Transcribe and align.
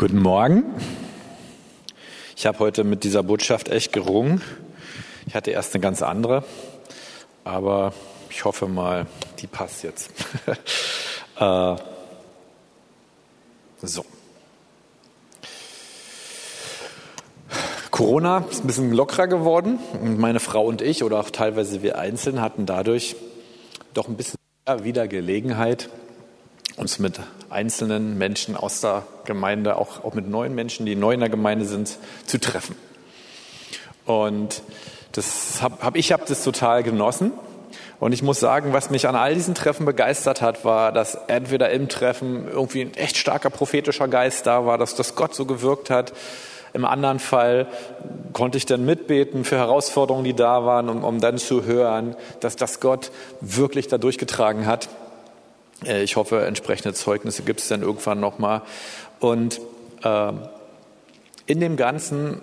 Guten 0.00 0.22
Morgen. 0.22 0.64
Ich 2.34 2.46
habe 2.46 2.58
heute 2.60 2.84
mit 2.84 3.04
dieser 3.04 3.22
Botschaft 3.22 3.68
echt 3.68 3.92
gerungen. 3.92 4.40
Ich 5.26 5.34
hatte 5.34 5.50
erst 5.50 5.74
eine 5.74 5.82
ganz 5.82 6.00
andere, 6.00 6.42
aber 7.44 7.92
ich 8.30 8.46
hoffe 8.46 8.66
mal, 8.66 9.06
die 9.40 9.46
passt 9.46 9.82
jetzt. 9.82 10.10
äh, 11.38 11.76
so. 13.82 14.06
Corona 17.90 18.46
ist 18.50 18.64
ein 18.64 18.68
bisschen 18.68 18.92
lockerer 18.92 19.26
geworden 19.26 19.78
und 20.00 20.18
meine 20.18 20.40
Frau 20.40 20.64
und 20.64 20.80
ich 20.80 21.04
oder 21.04 21.20
auch 21.20 21.28
teilweise 21.28 21.82
wir 21.82 21.98
einzeln 21.98 22.40
hatten 22.40 22.64
dadurch 22.64 23.16
doch 23.92 24.08
ein 24.08 24.16
bisschen 24.16 24.38
wieder 24.82 25.08
Gelegenheit, 25.08 25.90
uns 26.80 26.98
mit 26.98 27.20
einzelnen 27.50 28.16
Menschen 28.16 28.56
aus 28.56 28.80
der 28.80 29.04
Gemeinde, 29.26 29.76
auch, 29.76 30.02
auch 30.02 30.14
mit 30.14 30.28
neuen 30.28 30.54
Menschen, 30.54 30.86
die 30.86 30.96
neu 30.96 31.12
in 31.12 31.20
der 31.20 31.28
Gemeinde 31.28 31.66
sind, 31.66 31.98
zu 32.26 32.38
treffen. 32.38 32.74
Und 34.06 34.62
das 35.12 35.60
hab, 35.60 35.82
hab 35.84 35.96
ich 35.96 36.12
habe 36.12 36.24
das 36.26 36.42
total 36.42 36.82
genossen. 36.82 37.32
Und 38.00 38.12
ich 38.12 38.22
muss 38.22 38.40
sagen, 38.40 38.72
was 38.72 38.88
mich 38.88 39.06
an 39.06 39.14
all 39.14 39.34
diesen 39.34 39.54
Treffen 39.54 39.84
begeistert 39.84 40.40
hat, 40.40 40.64
war, 40.64 40.90
dass 40.90 41.16
entweder 41.26 41.70
im 41.70 41.88
Treffen 41.88 42.48
irgendwie 42.48 42.80
ein 42.80 42.94
echt 42.94 43.18
starker 43.18 43.50
prophetischer 43.50 44.08
Geist 44.08 44.46
da 44.46 44.64
war, 44.64 44.78
dass 44.78 44.94
das 44.94 45.14
Gott 45.14 45.34
so 45.34 45.44
gewirkt 45.44 45.90
hat. 45.90 46.14
Im 46.72 46.86
anderen 46.86 47.18
Fall 47.18 47.66
konnte 48.32 48.56
ich 48.56 48.64
dann 48.64 48.86
mitbeten 48.86 49.44
für 49.44 49.58
Herausforderungen, 49.58 50.24
die 50.24 50.34
da 50.34 50.64
waren, 50.64 50.88
um, 50.88 51.04
um 51.04 51.20
dann 51.20 51.36
zu 51.36 51.64
hören, 51.64 52.16
dass 52.38 52.56
das 52.56 52.80
Gott 52.80 53.10
wirklich 53.42 53.88
da 53.88 53.98
durchgetragen 53.98 54.64
hat. 54.64 54.88
Äh, 55.84 56.02
ich 56.02 56.16
hoffe, 56.16 56.44
entsprechende 56.46 56.94
Zeugnisse 56.94 57.42
gibt 57.42 57.60
es 57.60 57.68
dann 57.68 57.82
irgendwann 57.82 58.20
nochmal. 58.20 58.62
Und 59.18 59.60
äh, 60.02 60.32
in 61.46 61.60
dem 61.60 61.76
Ganzen 61.76 62.40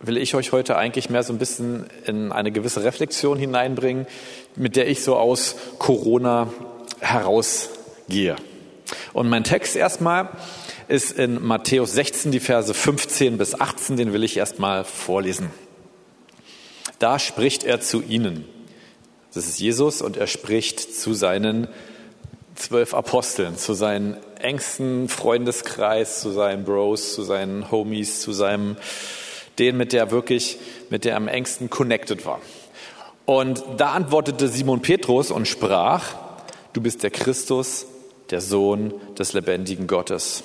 will 0.00 0.16
ich 0.16 0.34
euch 0.34 0.52
heute 0.52 0.76
eigentlich 0.76 1.10
mehr 1.10 1.22
so 1.22 1.32
ein 1.32 1.38
bisschen 1.38 1.86
in 2.06 2.32
eine 2.32 2.52
gewisse 2.52 2.84
Reflexion 2.84 3.38
hineinbringen, 3.38 4.06
mit 4.56 4.76
der 4.76 4.88
ich 4.88 5.02
so 5.02 5.16
aus 5.16 5.56
Corona 5.78 6.52
herausgehe. 7.00 8.36
Und 9.12 9.28
mein 9.28 9.44
Text 9.44 9.76
erstmal 9.76 10.30
ist 10.88 11.12
in 11.12 11.42
Matthäus 11.44 11.92
16, 11.92 12.32
die 12.32 12.40
Verse 12.40 12.72
15 12.72 13.38
bis 13.38 13.60
18, 13.60 13.96
den 13.96 14.12
will 14.12 14.24
ich 14.24 14.36
erstmal 14.36 14.84
vorlesen. 14.84 15.50
Da 16.98 17.18
spricht 17.18 17.64
er 17.64 17.80
zu 17.80 18.02
ihnen. 18.02 18.44
Das 19.32 19.46
ist 19.46 19.60
Jesus 19.60 20.02
und 20.02 20.16
er 20.16 20.26
spricht 20.26 20.80
zu 20.80 21.14
seinen 21.14 21.68
zwölf 22.60 22.94
Aposteln, 22.94 23.56
zu 23.56 23.74
seinen 23.74 24.16
engsten 24.38 25.08
Freundeskreis, 25.08 26.20
zu 26.20 26.30
seinen 26.30 26.64
Bros, 26.64 27.14
zu 27.14 27.22
seinen 27.22 27.70
Homies, 27.70 28.20
zu 28.20 28.32
seinem, 28.32 28.76
den, 29.58 29.76
mit 29.76 29.92
der 29.92 30.10
wirklich, 30.10 30.58
mit 30.90 31.04
der 31.04 31.16
am 31.16 31.28
engsten 31.28 31.70
connected 31.70 32.24
war. 32.26 32.40
Und 33.26 33.62
da 33.76 33.92
antwortete 33.92 34.48
Simon 34.48 34.82
Petrus 34.82 35.30
und 35.30 35.46
sprach, 35.46 36.14
du 36.72 36.80
bist 36.80 37.02
der 37.02 37.10
Christus, 37.10 37.86
der 38.30 38.40
Sohn 38.40 38.94
des 39.18 39.32
lebendigen 39.32 39.86
Gottes. 39.86 40.42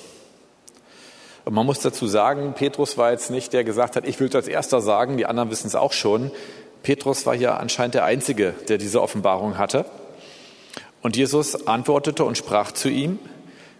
Und 1.44 1.54
man 1.54 1.64
muss 1.64 1.78
dazu 1.78 2.08
sagen, 2.08 2.54
Petrus 2.54 2.98
war 2.98 3.12
jetzt 3.12 3.30
nicht 3.30 3.52
der 3.52 3.62
gesagt 3.62 3.94
hat, 3.94 4.06
ich 4.06 4.18
will 4.18 4.28
es 4.28 4.34
als 4.34 4.48
erster 4.48 4.80
sagen, 4.80 5.16
die 5.16 5.26
anderen 5.26 5.50
wissen 5.50 5.68
es 5.68 5.76
auch 5.76 5.92
schon. 5.92 6.32
Petrus 6.82 7.24
war 7.26 7.36
hier 7.36 7.58
anscheinend 7.58 7.94
der 7.94 8.04
Einzige, 8.04 8.54
der 8.68 8.78
diese 8.78 9.00
Offenbarung 9.00 9.56
hatte. 9.56 9.84
Und 11.02 11.16
Jesus 11.16 11.66
antwortete 11.66 12.24
und 12.24 12.36
sprach 12.36 12.72
zu 12.72 12.88
ihm, 12.88 13.18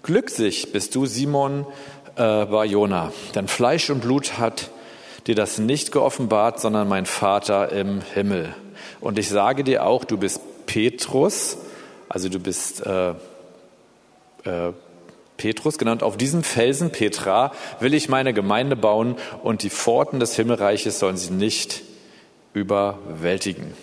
Glückselig 0.03 0.71
bist 0.71 0.95
du, 0.95 1.05
Simon 1.07 1.67
äh, 2.15 2.47
Barjona, 2.47 3.13
denn 3.35 3.49
Fleisch 3.49 3.91
und 3.91 4.03
Blut 4.03 4.39
hat 4.39 4.71
dir 5.27 5.35
das 5.35 5.59
nicht 5.59 5.91
geoffenbart, 5.91 6.61
sondern 6.61 6.89
mein 6.89 7.07
Vater 7.07 7.73
im 7.73 8.01
Himmel. 8.15 8.55
Und 9.01 9.19
ich 9.19 9.29
sage 9.29 9.65
dir 9.65 9.85
auch, 9.85 10.05
du 10.05 10.17
bist 10.17 10.41
Petrus, 10.67 11.59
also 12.09 12.29
du 12.29 12.39
bist 12.39 12.87
äh, 12.87 13.11
äh, 14.45 14.73
Petrus 15.37 15.77
genannt, 15.77 16.03
auf 16.03 16.17
diesem 16.17 16.43
Felsen 16.43 16.91
Petra 16.91 17.53
will 17.81 17.93
ich 17.93 18.09
meine 18.09 18.33
Gemeinde 18.33 18.77
bauen 18.77 19.17
und 19.43 19.63
die 19.63 19.71
Pforten 19.71 20.21
des 20.21 20.37
Himmelreiches 20.37 20.99
sollen 20.99 21.17
sie 21.17 21.33
nicht 21.33 21.83
überwältigen. 22.55 23.75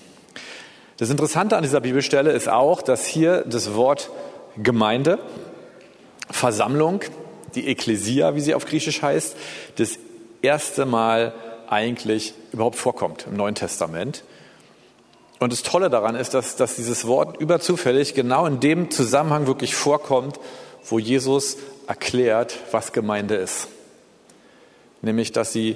Das 1.04 1.10
Interessante 1.10 1.58
an 1.58 1.64
dieser 1.64 1.82
Bibelstelle 1.82 2.32
ist 2.32 2.48
auch, 2.48 2.82
dass 2.82 3.06
hier 3.06 3.44
das 3.46 3.76
Wort 3.76 4.10
Gemeinde, 4.56 5.20
Versammlung, 6.30 7.02
die 7.56 7.68
Ekklesia, 7.68 8.36
wie 8.36 8.40
sie 8.40 8.54
auf 8.56 8.66
Griechisch 8.66 9.02
heißt, 9.02 9.36
das 9.76 10.00
erste 10.42 10.86
Mal 10.86 11.34
eigentlich 11.68 12.34
überhaupt 12.54 12.78
vorkommt 12.78 13.28
im 13.28 13.36
Neuen 13.36 13.54
Testament. 13.54 14.24
Und 15.40 15.52
das 15.52 15.62
Tolle 15.62 15.90
daran 15.90 16.16
ist, 16.16 16.36
dass, 16.36 16.56
dass 16.56 16.78
dieses 16.78 17.06
Wort 17.06 17.36
überzufällig 17.36 18.14
genau 18.14 18.46
in 18.46 18.62
dem 18.62 18.90
Zusammenhang 18.90 19.46
wirklich 19.46 19.76
vorkommt, 19.76 20.40
wo 20.86 21.00
Jesus 21.00 21.58
erklärt, 21.86 22.60
was 22.72 22.94
Gemeinde 22.94 23.36
ist. 23.36 23.68
Nämlich, 25.02 25.34
dass 25.34 25.52
sie 25.52 25.76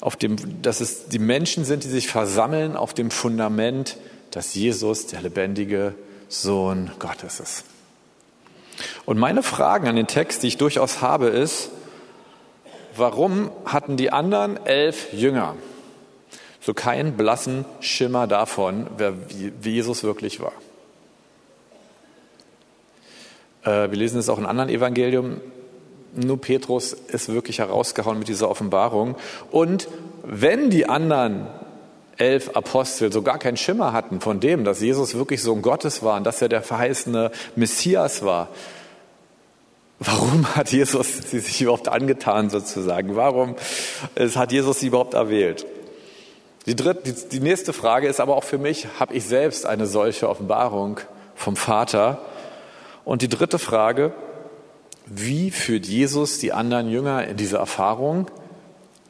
auf 0.00 0.14
dem, 0.14 0.62
dass 0.62 0.80
es 0.80 1.08
die 1.08 1.18
Menschen 1.18 1.64
sind, 1.64 1.82
die 1.82 1.88
sich 1.88 2.06
versammeln 2.06 2.76
auf 2.76 2.94
dem 2.94 3.10
Fundament 3.10 3.96
dass 4.30 4.54
Jesus 4.54 5.06
der 5.06 5.22
lebendige 5.22 5.94
Sohn 6.28 6.90
Gottes 6.98 7.40
ist. 7.40 7.64
Und 9.06 9.18
meine 9.18 9.42
Fragen 9.42 9.88
an 9.88 9.96
den 9.96 10.06
Text, 10.06 10.42
die 10.42 10.48
ich 10.48 10.56
durchaus 10.56 11.00
habe, 11.00 11.28
ist, 11.28 11.70
warum 12.96 13.50
hatten 13.64 13.96
die 13.96 14.10
anderen 14.10 14.64
elf 14.66 15.12
Jünger 15.12 15.56
so 16.60 16.74
keinen 16.74 17.16
blassen 17.16 17.64
Schimmer 17.80 18.26
davon, 18.26 18.86
wer, 18.96 19.14
Jesus 19.62 20.04
wirklich 20.04 20.40
war? 20.40 20.52
Äh, 23.64 23.90
wir 23.90 23.98
lesen 23.98 24.18
es 24.18 24.28
auch 24.28 24.38
in 24.38 24.46
anderen 24.46 24.68
Evangelium. 24.68 25.40
Nur 26.14 26.40
Petrus 26.40 26.92
ist 26.92 27.32
wirklich 27.32 27.58
herausgehauen 27.58 28.18
mit 28.18 28.28
dieser 28.28 28.48
Offenbarung. 28.48 29.16
Und 29.50 29.88
wenn 30.24 30.70
die 30.70 30.88
anderen 30.88 31.46
elf 32.18 32.50
Apostel 32.56 33.12
so 33.12 33.22
gar 33.22 33.38
keinen 33.38 33.56
Schimmer 33.56 33.92
hatten 33.92 34.20
von 34.20 34.40
dem, 34.40 34.64
dass 34.64 34.80
Jesus 34.80 35.14
wirklich 35.14 35.42
Sohn 35.42 35.62
Gottes 35.62 36.02
war 36.02 36.16
und 36.16 36.24
dass 36.24 36.42
er 36.42 36.48
der 36.48 36.62
verheißene 36.62 37.30
Messias 37.56 38.24
war. 38.24 38.48
Warum 40.00 40.54
hat 40.54 40.70
Jesus 40.70 41.18
sie 41.30 41.40
sich 41.40 41.62
überhaupt 41.62 41.88
angetan 41.88 42.50
sozusagen? 42.50 43.16
Warum 43.16 43.56
hat 44.16 44.52
Jesus 44.52 44.80
sie 44.80 44.88
überhaupt 44.88 45.14
erwählt? 45.14 45.66
Die, 46.66 46.76
dritte, 46.76 47.10
die, 47.10 47.28
die 47.28 47.40
nächste 47.40 47.72
Frage 47.72 48.08
ist 48.08 48.20
aber 48.20 48.36
auch 48.36 48.44
für 48.44 48.58
mich, 48.58 48.86
habe 49.00 49.14
ich 49.14 49.24
selbst 49.24 49.64
eine 49.64 49.86
solche 49.86 50.28
Offenbarung 50.28 51.00
vom 51.34 51.56
Vater? 51.56 52.20
Und 53.04 53.22
die 53.22 53.28
dritte 53.28 53.58
Frage, 53.58 54.12
wie 55.06 55.50
führt 55.50 55.86
Jesus 55.86 56.38
die 56.38 56.52
anderen 56.52 56.90
Jünger 56.90 57.26
in 57.26 57.36
diese 57.38 57.56
Erfahrung? 57.56 58.26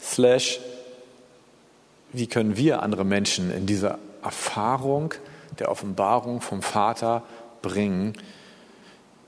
Slash, 0.01 0.61
wie 2.13 2.27
können 2.27 2.57
wir 2.57 2.83
andere 2.83 3.05
Menschen 3.05 3.51
in 3.53 3.67
diese 3.67 3.99
Erfahrung 4.23 5.15
der 5.59 5.71
Offenbarung 5.71 6.41
vom 6.41 6.63
Vater 6.63 7.23
bringen, 7.63 8.15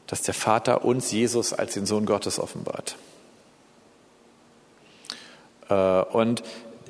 dass 0.06 0.22
der 0.22 0.34
Vater 0.34 0.84
uns 0.84 1.12
Jesus 1.12 1.52
als 1.52 1.74
den 1.74 1.86
Sohn 1.86 2.06
Gottes 2.06 2.38
offenbart. 2.38 2.96
Äh, 5.68 5.74
und 5.74 6.42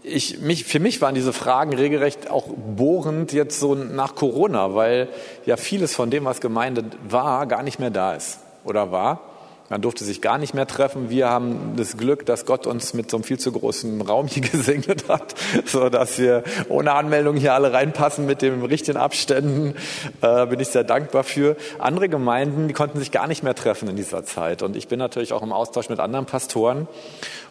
ich, 0.02 0.40
mich, 0.40 0.64
für 0.64 0.80
mich 0.80 1.02
waren 1.02 1.14
diese 1.14 1.32
Fragen 1.32 1.74
regelrecht 1.74 2.30
auch 2.30 2.46
bohrend 2.48 3.32
jetzt 3.32 3.60
so 3.60 3.74
nach 3.74 4.14
Corona, 4.14 4.74
weil 4.74 5.08
ja 5.44 5.56
vieles 5.56 5.94
von 5.94 6.10
dem, 6.10 6.24
was 6.24 6.40
Gemeinde 6.40 6.84
war, 7.08 7.46
gar 7.46 7.62
nicht 7.62 7.78
mehr 7.78 7.90
da 7.90 8.14
ist 8.14 8.38
oder 8.64 8.92
war. 8.92 9.29
Man 9.70 9.82
durfte 9.82 10.04
sich 10.04 10.20
gar 10.20 10.36
nicht 10.36 10.53
mehr 10.53 10.66
treffen. 10.66 11.10
Wir 11.10 11.28
haben 11.28 11.74
das 11.77 11.97
Glück, 11.97 12.27
dass 12.27 12.44
Gott 12.44 12.66
uns 12.66 12.92
mit 12.92 13.09
so 13.09 13.16
einem 13.16 13.24
viel 13.24 13.39
zu 13.39 13.53
großen 13.53 14.00
Raum 14.00 14.27
hier 14.27 14.42
gesegnet 14.50 15.09
hat, 15.09 15.36
so 15.65 15.89
dass 15.89 16.18
wir 16.18 16.42
ohne 16.68 16.92
Anmeldung 16.92 17.36
hier 17.36 17.54
alle 17.54 17.72
reinpassen 17.72 18.27
mit 18.27 18.42
den 18.42 18.65
richtigen 18.65 18.98
Abständen. 18.98 19.77
Äh, 20.22 20.47
bin 20.47 20.59
ich 20.59 20.68
sehr 20.68 20.83
dankbar 20.83 21.22
für. 21.22 21.56
Andere 21.78 22.09
Gemeinden, 22.09 22.66
die 22.66 22.74
konnten 22.74 22.98
sich 22.98 23.12
gar 23.12 23.28
nicht 23.28 23.44
mehr 23.44 23.54
treffen 23.54 23.89
in 23.89 23.94
dieser 23.94 24.24
Zeit. 24.24 24.62
Und 24.62 24.74
ich 24.74 24.89
bin 24.89 24.98
natürlich 24.98 25.33
auch 25.33 25.42
im 25.42 25.53
Austausch 25.53 25.89
mit 25.89 26.00
anderen 26.00 26.27
Pastoren 26.27 26.89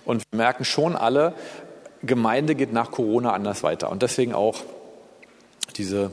und 0.03 0.21
wir 0.29 0.37
merken 0.37 0.65
schon 0.65 0.97
alle, 0.97 1.33
Gemeinde 2.03 2.55
geht 2.55 2.73
nach 2.73 2.91
Corona 2.91 3.31
anders 3.31 3.63
weiter. 3.63 3.89
Und 3.89 4.03
deswegen 4.03 4.33
auch 4.33 4.57
diese 5.77 6.11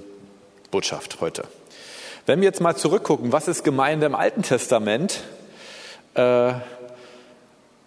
Botschaft 0.71 1.21
heute. 1.21 1.43
Wenn 2.27 2.41
wir 2.41 2.47
jetzt 2.47 2.61
mal 2.61 2.77
zurückgucken, 2.77 3.33
was 3.33 3.49
ist 3.49 3.65
Gemeinde 3.65 4.07
im 4.07 4.15
Alten 4.15 4.43
Testament? 4.43 5.25
Äh, 6.17 6.55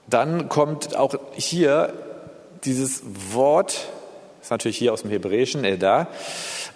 dann 0.07 0.49
kommt 0.49 0.95
auch 0.95 1.15
hier 1.33 1.93
dieses 2.63 3.01
Wort, 3.33 3.89
ist 4.41 4.51
natürlich 4.51 4.77
hier 4.77 4.93
aus 4.93 5.01
dem 5.01 5.11
Hebräischen, 5.11 5.63
Eda, 5.63 6.07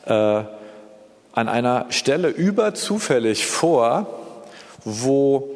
äh, 0.05 0.11
an 0.11 1.50
einer 1.50 1.88
Stelle 1.89 2.29
überzufällig 2.29 3.45
vor, 3.45 4.07
wo 4.83 5.50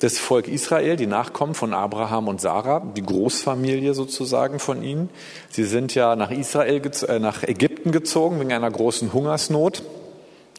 das 0.00 0.18
Volk 0.18 0.46
Israel, 0.46 0.96
die 0.96 1.06
Nachkommen 1.06 1.54
von 1.54 1.72
Abraham 1.72 2.28
und 2.28 2.40
Sarah, 2.40 2.80
die 2.94 3.02
Großfamilie 3.02 3.94
sozusagen 3.94 4.58
von 4.58 4.82
ihnen. 4.82 5.08
Sie 5.50 5.64
sind 5.64 5.94
ja 5.94 6.16
nach 6.16 6.30
Israel, 6.30 6.82
äh, 7.08 7.18
nach 7.18 7.42
Ägypten 7.42 7.92
gezogen 7.92 8.40
wegen 8.40 8.52
einer 8.52 8.70
großen 8.70 9.12
Hungersnot 9.12 9.82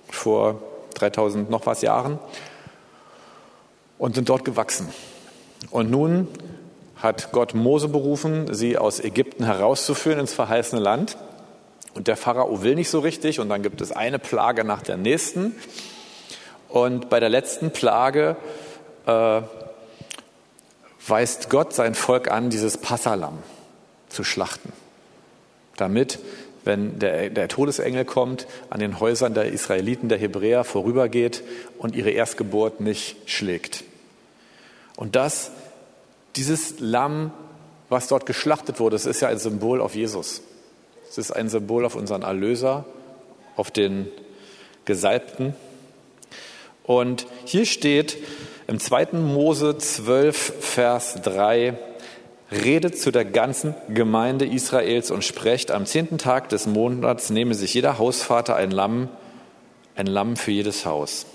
vor 0.09 0.61
3000 0.95 1.49
noch 1.49 1.65
was 1.65 1.81
Jahren 1.81 2.19
und 3.97 4.15
sind 4.15 4.29
dort 4.29 4.45
gewachsen. 4.45 4.87
Und 5.71 5.89
nun 5.89 6.27
hat 6.95 7.31
Gott 7.31 7.53
Mose 7.53 7.87
berufen, 7.87 8.53
sie 8.53 8.77
aus 8.77 8.99
Ägypten 8.99 9.45
herauszuführen 9.45 10.19
ins 10.19 10.33
verheißene 10.33 10.81
Land. 10.81 11.17
Und 11.93 12.07
der 12.07 12.17
Pharao 12.17 12.61
will 12.61 12.75
nicht 12.75 12.89
so 12.89 12.99
richtig 12.99 13.39
und 13.39 13.49
dann 13.49 13.63
gibt 13.63 13.81
es 13.81 13.91
eine 13.91 14.19
Plage 14.19 14.63
nach 14.63 14.81
der 14.81 14.97
nächsten. 14.97 15.55
Und 16.69 17.09
bei 17.09 17.19
der 17.19 17.29
letzten 17.29 17.71
Plage 17.71 18.35
äh, 19.05 19.41
weist 21.07 21.49
Gott 21.49 21.73
sein 21.73 21.95
Volk 21.95 22.29
an, 22.29 22.49
dieses 22.49 22.77
Passalam 22.77 23.39
zu 24.09 24.23
schlachten, 24.23 24.71
damit, 25.77 26.19
wenn 26.67 26.99
der, 26.99 27.31
der 27.31 27.47
Todesengel 27.47 28.05
kommt, 28.05 28.45
an 28.69 28.79
den 28.79 28.99
Häusern 28.99 29.33
der 29.33 29.45
Israeliten, 29.45 30.09
der 30.09 30.19
Hebräer 30.19 30.63
vorübergeht 30.63 31.41
und 31.79 31.95
ihre 31.95 32.11
Erstgeburt 32.11 32.81
nicht 32.81 33.15
schlägt. 33.25 33.83
Und 34.95 35.15
das, 35.15 35.51
dieses 36.35 36.79
Lamm, 36.79 37.31
was 37.89 38.07
dort 38.07 38.25
geschlachtet 38.25 38.79
wurde, 38.79 38.95
das 38.95 39.05
ist 39.05 39.21
ja 39.21 39.29
ein 39.29 39.39
Symbol 39.39 39.81
auf 39.81 39.95
Jesus. 39.95 40.41
Es 41.09 41.17
ist 41.17 41.31
ein 41.31 41.49
Symbol 41.49 41.85
auf 41.85 41.95
unseren 41.95 42.21
Erlöser, 42.21 42.85
auf 43.55 43.71
den 43.71 44.07
Gesalbten. 44.85 45.55
Und 46.83 47.27
hier 47.45 47.65
steht 47.65 48.17
im 48.67 48.79
2. 48.79 49.13
Mose 49.13 49.77
12, 49.77 50.53
Vers 50.59 51.21
3, 51.23 51.77
redet 52.51 52.97
zu 52.99 53.11
der 53.11 53.25
ganzen 53.25 53.75
Gemeinde 53.89 54.45
Israels 54.45 55.11
und 55.11 55.23
sprecht, 55.23 55.71
am 55.71 55.85
zehnten 55.85 56.17
Tag 56.17 56.49
des 56.49 56.65
Monats 56.65 57.29
nehme 57.29 57.53
sich 57.53 57.73
jeder 57.73 57.97
Hausvater 57.97 58.55
ein 58.55 58.71
Lamm, 58.71 59.09
ein 59.95 60.07
Lamm 60.07 60.35
für 60.37 60.51
jedes 60.51 60.85
Haus. 60.85 61.25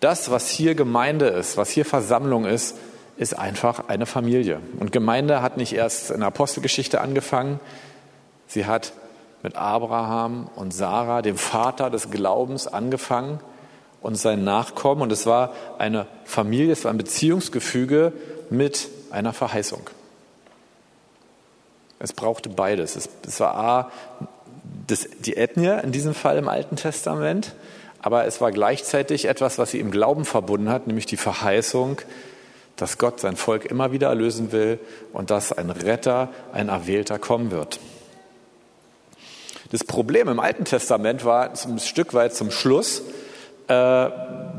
Das, 0.00 0.30
was 0.30 0.50
hier 0.50 0.74
Gemeinde 0.74 1.26
ist, 1.26 1.56
was 1.56 1.70
hier 1.70 1.84
Versammlung 1.84 2.44
ist, 2.44 2.76
ist 3.16 3.38
einfach 3.38 3.88
eine 3.88 4.06
Familie. 4.06 4.60
Und 4.78 4.92
Gemeinde 4.92 5.42
hat 5.42 5.56
nicht 5.56 5.74
erst 5.74 6.10
in 6.10 6.20
der 6.20 6.28
Apostelgeschichte 6.28 7.00
angefangen, 7.00 7.60
sie 8.46 8.66
hat 8.66 8.92
mit 9.42 9.56
Abraham 9.56 10.50
und 10.56 10.72
Sarah, 10.72 11.22
dem 11.22 11.36
Vater 11.36 11.90
des 11.90 12.10
Glaubens, 12.10 12.66
angefangen 12.66 13.40
und 14.02 14.16
seinen 14.16 14.44
Nachkommen. 14.44 15.02
Und 15.02 15.12
es 15.12 15.26
war 15.26 15.54
eine 15.78 16.06
Familie, 16.24 16.72
es 16.72 16.84
war 16.84 16.92
ein 16.92 16.98
Beziehungsgefüge 16.98 18.12
mit 18.50 18.88
einer 19.10 19.32
Verheißung. 19.32 19.88
Es 22.00 22.14
brauchte 22.14 22.48
beides. 22.48 22.96
Es, 22.96 23.08
es 23.26 23.38
war 23.38 23.54
A, 23.54 23.92
das, 24.86 25.06
die 25.20 25.36
Ethnie 25.36 25.78
in 25.82 25.92
diesem 25.92 26.14
Fall 26.14 26.38
im 26.38 26.48
Alten 26.48 26.76
Testament, 26.76 27.54
aber 28.00 28.24
es 28.24 28.40
war 28.40 28.50
gleichzeitig 28.50 29.26
etwas, 29.26 29.58
was 29.58 29.70
sie 29.70 29.78
im 29.78 29.90
Glauben 29.90 30.24
verbunden 30.24 30.70
hat, 30.70 30.86
nämlich 30.86 31.06
die 31.06 31.18
Verheißung, 31.18 32.00
dass 32.76 32.96
Gott 32.96 33.20
sein 33.20 33.36
Volk 33.36 33.66
immer 33.66 33.92
wieder 33.92 34.08
erlösen 34.08 34.50
will 34.52 34.78
und 35.12 35.30
dass 35.30 35.52
ein 35.52 35.68
Retter, 35.68 36.30
ein 36.52 36.70
Erwählter 36.70 37.18
kommen 37.18 37.50
wird. 37.50 37.78
Das 39.70 39.84
Problem 39.84 40.28
im 40.28 40.40
Alten 40.40 40.64
Testament 40.64 41.24
war 41.24 41.50
ein 41.50 41.78
Stück 41.78 42.14
weit 42.14 42.34
zum 42.34 42.50
Schluss, 42.50 43.02
äh, 43.68 44.08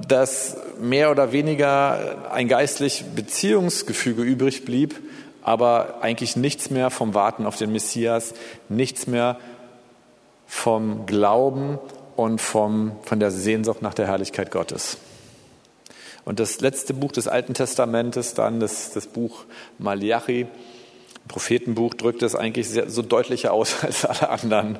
dass 0.07 0.57
mehr 0.79 1.09
oder 1.09 1.31
weniger 1.31 2.31
ein 2.31 2.47
geistlich 2.47 3.03
Beziehungsgefüge 3.15 4.21
übrig 4.21 4.63
blieb, 4.63 4.95
aber 5.43 5.99
eigentlich 6.01 6.35
nichts 6.35 6.69
mehr 6.69 6.89
vom 6.89 7.13
Warten 7.13 7.45
auf 7.45 7.57
den 7.57 7.71
Messias, 7.71 8.33
nichts 8.69 9.07
mehr 9.07 9.39
vom 10.47 11.05
Glauben 11.05 11.79
und 12.15 12.41
vom, 12.41 12.93
von 13.03 13.19
der 13.19 13.31
Sehnsucht 13.31 13.81
nach 13.81 13.93
der 13.93 14.07
Herrlichkeit 14.07 14.51
Gottes. 14.51 14.97
Und 16.23 16.39
das 16.39 16.61
letzte 16.61 16.93
Buch 16.93 17.11
des 17.11 17.27
Alten 17.27 17.53
Testamentes, 17.53 18.33
dann 18.33 18.59
das, 18.59 18.91
das 18.91 19.07
Buch 19.07 19.45
Malachi, 19.79 20.47
Prophetenbuch 21.27 21.93
drückt 21.93 22.23
es 22.23 22.35
eigentlich 22.35 22.67
sehr, 22.67 22.89
so 22.89 23.01
deutlicher 23.01 23.53
aus 23.53 23.75
als 23.83 24.05
alle 24.05 24.29
anderen, 24.29 24.79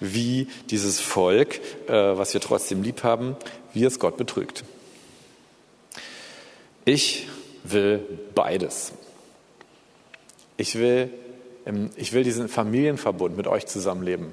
wie 0.00 0.48
dieses 0.70 1.00
Volk, 1.00 1.60
äh, 1.88 1.92
was 1.92 2.32
wir 2.34 2.40
trotzdem 2.40 2.82
lieb 2.82 3.02
haben, 3.02 3.36
wie 3.72 3.84
es 3.84 3.98
Gott 3.98 4.16
betrügt. 4.16 4.64
Ich 6.84 7.28
will 7.62 8.00
beides. 8.34 8.92
Ich 10.60 10.78
will, 10.78 11.08
ich 11.96 12.12
will 12.12 12.22
diesen 12.22 12.46
Familienverbund 12.46 13.34
mit 13.34 13.46
euch 13.46 13.66
zusammenleben. 13.66 14.26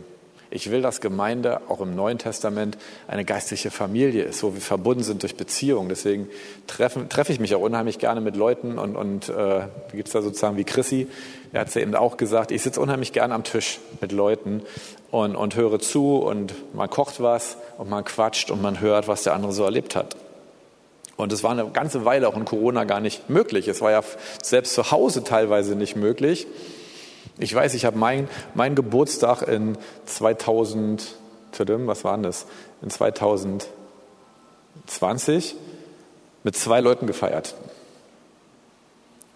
Ich 0.49 0.69
will, 0.69 0.81
dass 0.81 0.99
Gemeinde 0.99 1.61
auch 1.69 1.79
im 1.79 1.95
Neuen 1.95 2.17
Testament 2.17 2.77
eine 3.07 3.23
geistliche 3.23 3.71
Familie 3.71 4.23
ist, 4.23 4.43
wo 4.43 4.53
wir 4.53 4.59
verbunden 4.59 5.03
sind 5.03 5.23
durch 5.23 5.37
Beziehungen. 5.37 5.87
Deswegen 5.87 6.27
treffe, 6.67 7.07
treffe 7.07 7.31
ich 7.31 7.39
mich 7.39 7.55
auch 7.55 7.61
unheimlich 7.61 7.97
gerne 7.97 8.19
mit 8.19 8.35
Leuten 8.35 8.77
und, 8.77 8.97
und 8.97 9.29
äh, 9.29 9.67
gibt 9.93 10.09
es 10.09 10.13
da 10.13 10.21
sozusagen 10.21 10.57
wie 10.57 10.65
Chrissy, 10.65 11.07
er 11.53 11.61
hat 11.61 11.69
es 11.69 11.75
ja 11.75 11.81
eben 11.81 11.95
auch 11.95 12.17
gesagt, 12.17 12.51
ich 12.51 12.61
sitze 12.61 12.81
unheimlich 12.81 13.13
gerne 13.13 13.33
am 13.33 13.45
Tisch 13.45 13.79
mit 14.01 14.11
Leuten 14.11 14.63
und, 15.11 15.37
und 15.37 15.55
höre 15.55 15.79
zu 15.79 16.17
und 16.17 16.53
man 16.73 16.89
kocht 16.89 17.21
was 17.21 17.55
und 17.77 17.89
man 17.89 18.03
quatscht 18.03 18.51
und 18.51 18.61
man 18.61 18.81
hört, 18.81 19.07
was 19.07 19.23
der 19.23 19.33
andere 19.33 19.53
so 19.53 19.63
erlebt 19.63 19.95
hat. 19.95 20.17
Und 21.17 21.33
es 21.33 21.43
war 21.43 21.51
eine 21.51 21.69
ganze 21.71 22.05
Weile 22.05 22.29
auch 22.29 22.37
in 22.37 22.45
Corona 22.45 22.83
gar 22.83 22.99
nicht 22.99 23.27
möglich. 23.29 23.67
Es 23.67 23.81
war 23.81 23.89
ja 23.91 24.03
selbst 24.41 24.75
zu 24.75 24.91
Hause 24.91 25.23
teilweise 25.23 25.75
nicht 25.75 25.95
möglich. 25.95 26.45
Ich 27.39 27.53
weiß, 27.53 27.73
ich 27.73 27.85
habe 27.85 27.97
meinen 27.97 28.29
mein 28.53 28.75
Geburtstag 28.75 29.41
in 29.41 29.77
2000, 30.05 31.03
was 31.57 32.03
war 32.03 32.17
das? 32.19 32.45
In 32.81 32.91
2020 32.91 35.55
mit 36.43 36.55
zwei 36.55 36.79
Leuten 36.79 37.07
gefeiert. 37.07 37.55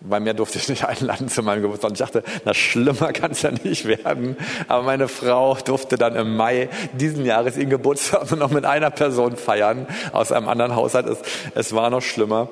Weil 0.04 0.20
mehr 0.20 0.34
durfte 0.34 0.58
ich 0.58 0.68
nicht 0.68 0.86
einladen 0.86 1.30
zu 1.30 1.44
meinem 1.44 1.62
Geburtstag. 1.62 1.92
Und 1.92 1.94
ich 1.94 2.00
dachte, 2.00 2.24
na 2.44 2.56
schlimmer 2.56 3.14
kann 3.14 3.32
es 3.32 3.44
ja 3.44 3.52
nicht 3.52 3.86
werden. 3.86 4.36
Aber 4.68 4.84
meine 4.84 5.08
Frau 5.08 5.56
durfte 5.56 5.96
dann 5.96 6.16
im 6.16 6.36
Mai 6.36 6.70
diesen 6.94 7.24
Jahres 7.24 7.56
ihren 7.56 7.70
Geburtstag 7.70 8.30
nur 8.32 8.40
noch 8.40 8.50
mit 8.50 8.66
einer 8.66 8.90
Person 8.90 9.38
feiern 9.38 9.86
aus 10.12 10.32
einem 10.32 10.50
anderen 10.50 10.76
Haushalt. 10.76 11.06
Es, 11.06 11.20
es 11.54 11.74
war 11.76 11.92
noch 11.92 12.02
schlimmer. 12.02 12.50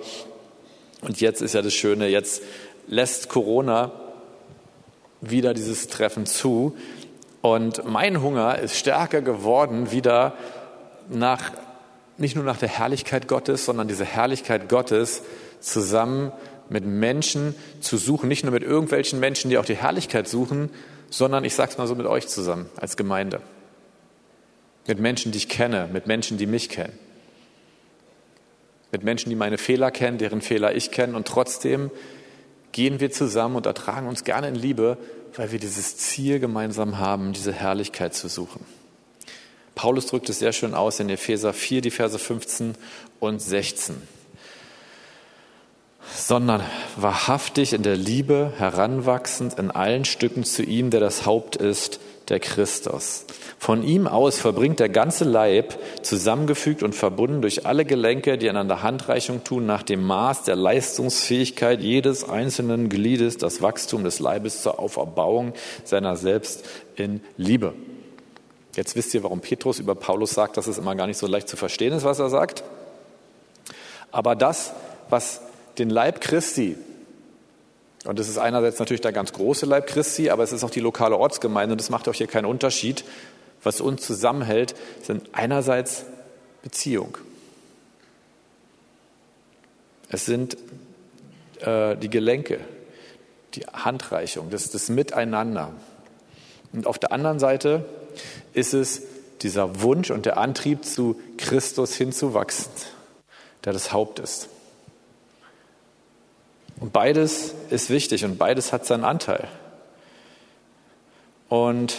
Und 1.01 1.21
jetzt 1.21 1.41
ist 1.41 1.53
ja 1.53 1.63
das 1.63 1.73
Schöne, 1.73 2.07
jetzt 2.07 2.43
lässt 2.87 3.29
Corona 3.29 3.91
wieder 5.21 5.55
dieses 5.55 5.87
Treffen 5.87 6.27
zu. 6.27 6.77
Und 7.41 7.85
mein 7.85 8.21
Hunger 8.21 8.59
ist 8.59 8.75
stärker 8.75 9.21
geworden 9.21 9.91
wieder 9.91 10.33
nach, 11.07 11.51
nicht 12.17 12.35
nur 12.35 12.43
nach 12.43 12.57
der 12.57 12.69
Herrlichkeit 12.69 13.27
Gottes, 13.27 13.65
sondern 13.65 13.87
diese 13.87 14.05
Herrlichkeit 14.05 14.69
Gottes 14.69 15.23
zusammen 15.61 16.31
mit 16.69 16.85
Menschen 16.85 17.55
zu 17.81 17.97
suchen, 17.97 18.27
nicht 18.27 18.43
nur 18.43 18.53
mit 18.53 18.63
irgendwelchen 18.63 19.19
Menschen, 19.19 19.49
die 19.49 19.57
auch 19.57 19.65
die 19.65 19.75
Herrlichkeit 19.75 20.27
suchen, 20.27 20.69
sondern 21.09 21.43
ich 21.43 21.55
sage 21.55 21.71
es 21.71 21.77
mal 21.77 21.87
so 21.87 21.95
mit 21.95 22.05
euch 22.05 22.27
zusammen 22.27 22.69
als 22.77 22.97
Gemeinde. 22.97 23.41
Mit 24.87 24.99
Menschen, 24.99 25.31
die 25.31 25.39
ich 25.39 25.49
kenne, 25.49 25.89
mit 25.91 26.07
Menschen, 26.07 26.37
die 26.37 26.45
mich 26.45 26.69
kennen. 26.69 26.97
Mit 28.91 29.03
Menschen, 29.03 29.29
die 29.29 29.35
meine 29.35 29.57
Fehler 29.57 29.91
kennen, 29.91 30.17
deren 30.17 30.41
Fehler 30.41 30.75
ich 30.75 30.91
kenne 30.91 31.15
und 31.15 31.27
trotzdem 31.27 31.91
gehen 32.71 32.99
wir 32.99 33.11
zusammen 33.11 33.55
und 33.55 33.65
ertragen 33.65 34.07
uns 34.07 34.23
gerne 34.23 34.47
in 34.47 34.55
Liebe, 34.55 34.97
weil 35.35 35.51
wir 35.51 35.59
dieses 35.59 35.97
Ziel 35.97 36.39
gemeinsam 36.39 36.97
haben, 36.97 37.33
diese 37.33 37.53
Herrlichkeit 37.53 38.13
zu 38.13 38.27
suchen. 38.27 38.65
Paulus 39.75 40.07
drückt 40.07 40.29
es 40.29 40.39
sehr 40.39 40.53
schön 40.53 40.73
aus 40.73 40.99
in 40.99 41.09
Epheser 41.09 41.53
4, 41.53 41.81
die 41.81 41.91
Verse 41.91 42.17
15 42.17 42.75
und 43.19 43.41
16 43.41 43.95
sondern 46.15 46.61
wahrhaftig 46.95 47.73
in 47.73 47.83
der 47.83 47.95
Liebe 47.95 48.53
heranwachsend 48.57 49.59
in 49.59 49.71
allen 49.71 50.05
Stücken 50.05 50.43
zu 50.43 50.63
ihm, 50.63 50.89
der 50.89 50.99
das 50.99 51.25
Haupt 51.25 51.55
ist, 51.55 51.99
der 52.29 52.39
Christus. 52.39 53.25
Von 53.57 53.83
ihm 53.83 54.07
aus 54.07 54.37
verbringt 54.37 54.79
der 54.79 54.89
ganze 54.89 55.25
Leib, 55.25 55.77
zusammengefügt 56.03 56.83
und 56.83 56.95
verbunden 56.95 57.41
durch 57.41 57.65
alle 57.65 57.85
Gelenke, 57.85 58.37
die 58.37 58.49
einander 58.49 58.83
Handreichung 58.83 59.43
tun, 59.43 59.65
nach 59.65 59.83
dem 59.83 60.03
Maß 60.03 60.43
der 60.43 60.55
Leistungsfähigkeit 60.55 61.81
jedes 61.81 62.27
einzelnen 62.27 62.89
Gliedes 62.89 63.37
das 63.37 63.61
Wachstum 63.61 64.03
des 64.03 64.19
Leibes 64.19 64.61
zur 64.61 64.79
Auferbauung 64.79 65.53
seiner 65.83 66.15
selbst 66.15 66.65
in 66.95 67.21
Liebe. 67.37 67.73
Jetzt 68.75 68.95
wisst 68.95 69.13
ihr, 69.13 69.23
warum 69.23 69.41
Petrus 69.41 69.79
über 69.79 69.95
Paulus 69.95 70.31
sagt, 70.31 70.55
dass 70.55 70.67
es 70.67 70.77
immer 70.77 70.95
gar 70.95 71.07
nicht 71.07 71.17
so 71.17 71.27
leicht 71.27 71.49
zu 71.49 71.57
verstehen 71.57 71.91
ist, 71.91 72.05
was 72.05 72.19
er 72.19 72.29
sagt. 72.29 72.63
Aber 74.11 74.35
das, 74.35 74.73
was 75.09 75.41
den 75.79 75.89
Leib 75.89 76.21
Christi. 76.21 76.77
Und 78.05 78.19
das 78.19 78.29
ist 78.29 78.37
einerseits 78.37 78.79
natürlich 78.79 79.01
der 79.01 79.11
ganz 79.11 79.33
große 79.33 79.65
Leib 79.65 79.87
Christi, 79.87 80.29
aber 80.29 80.43
es 80.43 80.51
ist 80.51 80.63
auch 80.63 80.69
die 80.69 80.79
lokale 80.79 81.17
Ortsgemeinde 81.17 81.73
und 81.73 81.81
das 81.81 81.89
macht 81.89 82.07
auch 82.07 82.13
hier 82.13 82.27
keinen 82.27 82.45
Unterschied. 82.45 83.03
Was 83.61 83.81
uns 83.81 84.05
zusammenhält, 84.05 84.73
sind 85.01 85.29
einerseits 85.33 86.05
Beziehung. 86.61 87.17
Es 90.09 90.25
sind 90.25 90.57
äh, 91.59 91.97
die 91.97 92.09
Gelenke, 92.09 92.59
die 93.53 93.65
Handreichung, 93.65 94.49
das, 94.49 94.69
das 94.71 94.89
Miteinander. 94.89 95.73
Und 96.71 96.87
auf 96.87 96.99
der 96.99 97.11
anderen 97.11 97.39
Seite 97.39 97.85
ist 98.53 98.73
es 98.73 99.01
dieser 99.41 99.81
Wunsch 99.81 100.09
und 100.09 100.25
der 100.25 100.37
Antrieb, 100.37 100.85
zu 100.85 101.19
Christus 101.37 101.95
hinzuwachsen, 101.95 102.71
der 103.65 103.73
das 103.73 103.91
Haupt 103.91 104.19
ist. 104.19 104.49
Und 106.79 106.93
beides 106.93 107.53
ist 107.69 107.89
wichtig 107.89 108.23
und 108.25 108.37
beides 108.37 108.71
hat 108.71 108.85
seinen 108.85 109.03
Anteil. 109.03 109.47
Und 111.49 111.97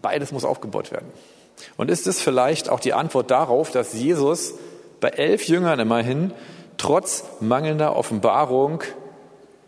beides 0.00 0.32
muss 0.32 0.44
aufgebaut 0.44 0.92
werden. 0.92 1.10
Und 1.76 1.90
ist 1.90 2.06
es 2.06 2.20
vielleicht 2.20 2.68
auch 2.68 2.80
die 2.80 2.92
Antwort 2.92 3.30
darauf, 3.30 3.70
dass 3.70 3.92
Jesus 3.92 4.54
bei 5.00 5.08
elf 5.08 5.48
Jüngern 5.48 5.80
immerhin 5.80 6.32
trotz 6.76 7.24
mangelnder 7.40 7.96
Offenbarung 7.96 8.82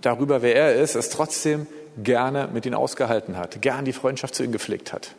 darüber, 0.00 0.42
wer 0.42 0.54
er 0.54 0.74
ist, 0.76 0.94
es 0.94 1.10
trotzdem 1.10 1.66
gerne 2.02 2.48
mit 2.52 2.64
ihnen 2.66 2.74
ausgehalten 2.74 3.36
hat, 3.36 3.60
gern 3.60 3.84
die 3.84 3.92
Freundschaft 3.92 4.34
zu 4.34 4.42
ihnen 4.42 4.52
gepflegt 4.52 4.92
hat. 4.92 5.14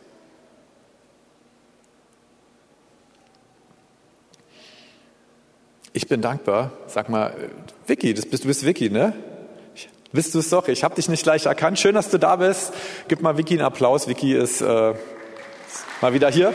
Ich 5.96 6.08
bin 6.08 6.20
dankbar. 6.20 6.72
Sag 6.88 7.08
mal, 7.08 7.32
Vicky, 7.86 8.14
das 8.14 8.26
bist, 8.26 8.42
du 8.42 8.48
bist 8.48 8.66
Vicky, 8.66 8.90
ne? 8.90 9.12
Bist 10.10 10.34
du 10.34 10.40
es 10.40 10.50
doch? 10.50 10.66
Ich 10.66 10.82
habe 10.82 10.96
dich 10.96 11.08
nicht 11.08 11.22
gleich 11.22 11.46
erkannt. 11.46 11.78
Schön, 11.78 11.94
dass 11.94 12.10
du 12.10 12.18
da 12.18 12.34
bist. 12.34 12.72
Gib 13.06 13.22
mal 13.22 13.38
Vicky 13.38 13.54
einen 13.54 13.62
Applaus. 13.64 14.08
Vicky 14.08 14.34
ist 14.34 14.60
äh, 14.60 14.94
mal 16.00 16.12
wieder 16.12 16.32
hier. 16.32 16.52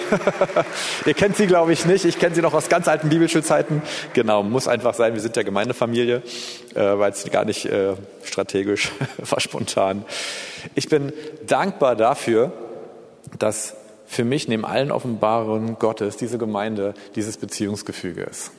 Ihr 1.06 1.14
kennt 1.14 1.38
sie, 1.38 1.48
glaube 1.48 1.72
ich, 1.72 1.86
nicht. 1.86 2.04
Ich 2.04 2.20
kenne 2.20 2.36
sie 2.36 2.42
noch 2.42 2.54
aus 2.54 2.68
ganz 2.68 2.90
alten 2.90 3.08
Bibelschulzeiten. 3.08 3.82
Genau, 4.12 4.44
muss 4.44 4.68
einfach 4.68 4.94
sein. 4.94 5.14
Wir 5.14 5.22
sind 5.22 5.38
ja 5.38 5.44
Gemeindefamilie, 5.44 6.22
äh, 6.76 6.82
weil 6.82 7.14
es 7.14 7.24
gar 7.32 7.46
nicht 7.46 7.66
äh, 7.66 7.94
strategisch 8.26 8.92
war, 9.20 9.40
spontan. 9.40 10.04
Ich 10.76 10.90
bin 10.90 11.14
dankbar 11.48 11.96
dafür, 11.96 12.52
dass 13.38 13.78
für 14.06 14.26
mich 14.26 14.50
neben 14.50 14.66
allen 14.66 14.92
Offenbarungen 14.92 15.80
Gottes 15.80 16.18
diese 16.18 16.38
Gemeinde 16.38 16.94
dieses 17.16 17.38
Beziehungsgefüge 17.38 18.24
ist. 18.24 18.52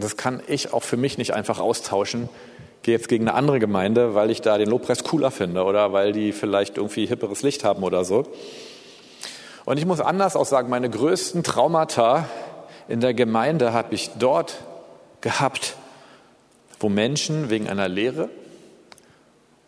Und 0.00 0.04
das 0.04 0.16
kann 0.16 0.42
ich 0.46 0.72
auch 0.72 0.82
für 0.82 0.96
mich 0.96 1.18
nicht 1.18 1.34
einfach 1.34 1.58
austauschen. 1.58 2.30
Gehe 2.80 2.94
jetzt 2.94 3.10
gegen 3.10 3.28
eine 3.28 3.36
andere 3.36 3.58
Gemeinde, 3.58 4.14
weil 4.14 4.30
ich 4.30 4.40
da 4.40 4.56
den 4.56 4.70
Lobpreis 4.70 5.04
cooler 5.04 5.30
finde 5.30 5.62
oder 5.64 5.92
weil 5.92 6.12
die 6.12 6.32
vielleicht 6.32 6.78
irgendwie 6.78 7.04
hipperes 7.04 7.42
Licht 7.42 7.64
haben 7.64 7.82
oder 7.82 8.02
so. 8.06 8.24
Und 9.66 9.78
ich 9.78 9.84
muss 9.84 10.00
anders 10.00 10.36
auch 10.36 10.46
sagen, 10.46 10.70
meine 10.70 10.88
größten 10.88 11.42
Traumata 11.42 12.26
in 12.88 13.00
der 13.00 13.12
Gemeinde 13.12 13.74
habe 13.74 13.94
ich 13.94 14.08
dort 14.18 14.62
gehabt, 15.20 15.76
wo 16.78 16.88
Menschen 16.88 17.50
wegen 17.50 17.68
einer 17.68 17.86
Lehre 17.86 18.30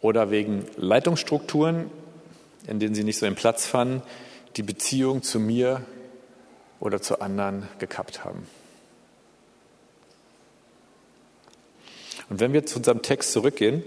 oder 0.01 0.31
wegen 0.31 0.65
Leitungsstrukturen, 0.79 1.91
in 2.67 2.81
denen 2.81 2.95
sie 2.95 3.05
nicht 3.05 3.19
so 3.19 3.27
den 3.27 3.35
Platz 3.35 3.67
fanden, 3.67 4.01
die 4.57 4.63
Beziehung 4.63 5.23
zu 5.23 5.39
mir 5.39 5.83
oder 6.81 7.03
zu 7.03 7.21
anderen 7.21 7.69
gekappt 7.79 8.25
haben. 8.25 8.47
Und 12.33 12.41
wenn 12.41 12.55
wir 12.55 12.65
zu 12.65 12.79
unserem 12.79 13.03
Text 13.03 13.31
zurückgehen, 13.33 13.85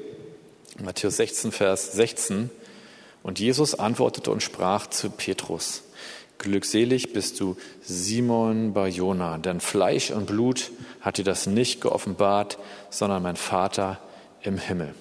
Matthäus 0.78 1.18
16, 1.18 1.52
Vers 1.52 1.94
16, 1.94 2.52
und 3.24 3.40
Jesus 3.40 3.74
antwortete 3.74 4.30
und 4.30 4.44
sprach 4.44 4.86
zu 4.86 5.10
Petrus, 5.10 5.82
Glückselig 6.38 7.12
bist 7.12 7.40
du, 7.40 7.58
Simon 7.82 8.74
Barjona, 8.74 9.40
denn 9.40 9.62
Fleisch 9.62 10.12
und 10.12 10.28
Blut 10.28 10.70
hat 11.02 11.18
dir 11.18 11.24
das 11.24 11.48
nicht 11.48 11.82
geoffenbart, 11.82 12.60
sondern 12.92 13.24
mein 13.24 13.36
Vater 13.36 14.00
im 14.44 14.60
Himmel. 14.60 14.94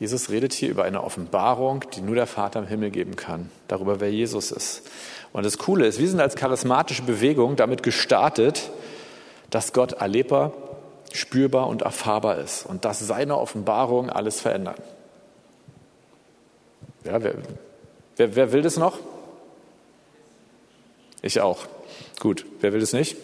Jesus 0.00 0.28
redet 0.30 0.54
hier 0.54 0.70
über 0.70 0.82
eine 0.82 1.04
Offenbarung, 1.04 1.84
die 1.94 2.00
nur 2.00 2.16
der 2.16 2.26
Vater 2.26 2.58
im 2.58 2.66
Himmel 2.66 2.90
geben 2.90 3.14
kann, 3.14 3.48
darüber, 3.68 4.00
wer 4.00 4.10
Jesus 4.10 4.50
ist. 4.50 4.82
Und 5.32 5.46
das 5.46 5.56
Coole 5.56 5.86
ist, 5.86 6.00
wir 6.00 6.08
sind 6.08 6.18
als 6.18 6.34
charismatische 6.34 7.02
Bewegung 7.02 7.54
damit 7.54 7.84
gestartet, 7.84 8.72
dass 9.50 9.72
Gott 9.72 9.92
erlebbar 9.92 10.52
spürbar 11.12 11.68
und 11.68 11.82
erfahrbar 11.82 12.38
ist 12.38 12.66
und 12.66 12.84
dass 12.84 12.98
seine 13.00 13.38
Offenbarung 13.38 14.10
alles 14.10 14.40
verändern. 14.40 14.76
Ja, 17.04 17.22
wer, 17.22 17.34
wer, 18.16 18.36
wer 18.36 18.52
will 18.52 18.62
das 18.62 18.76
noch? 18.76 18.98
Ich 21.22 21.40
auch. 21.40 21.66
Gut, 22.20 22.44
wer 22.60 22.72
will 22.72 22.80
das 22.80 22.92
nicht? 22.92 23.16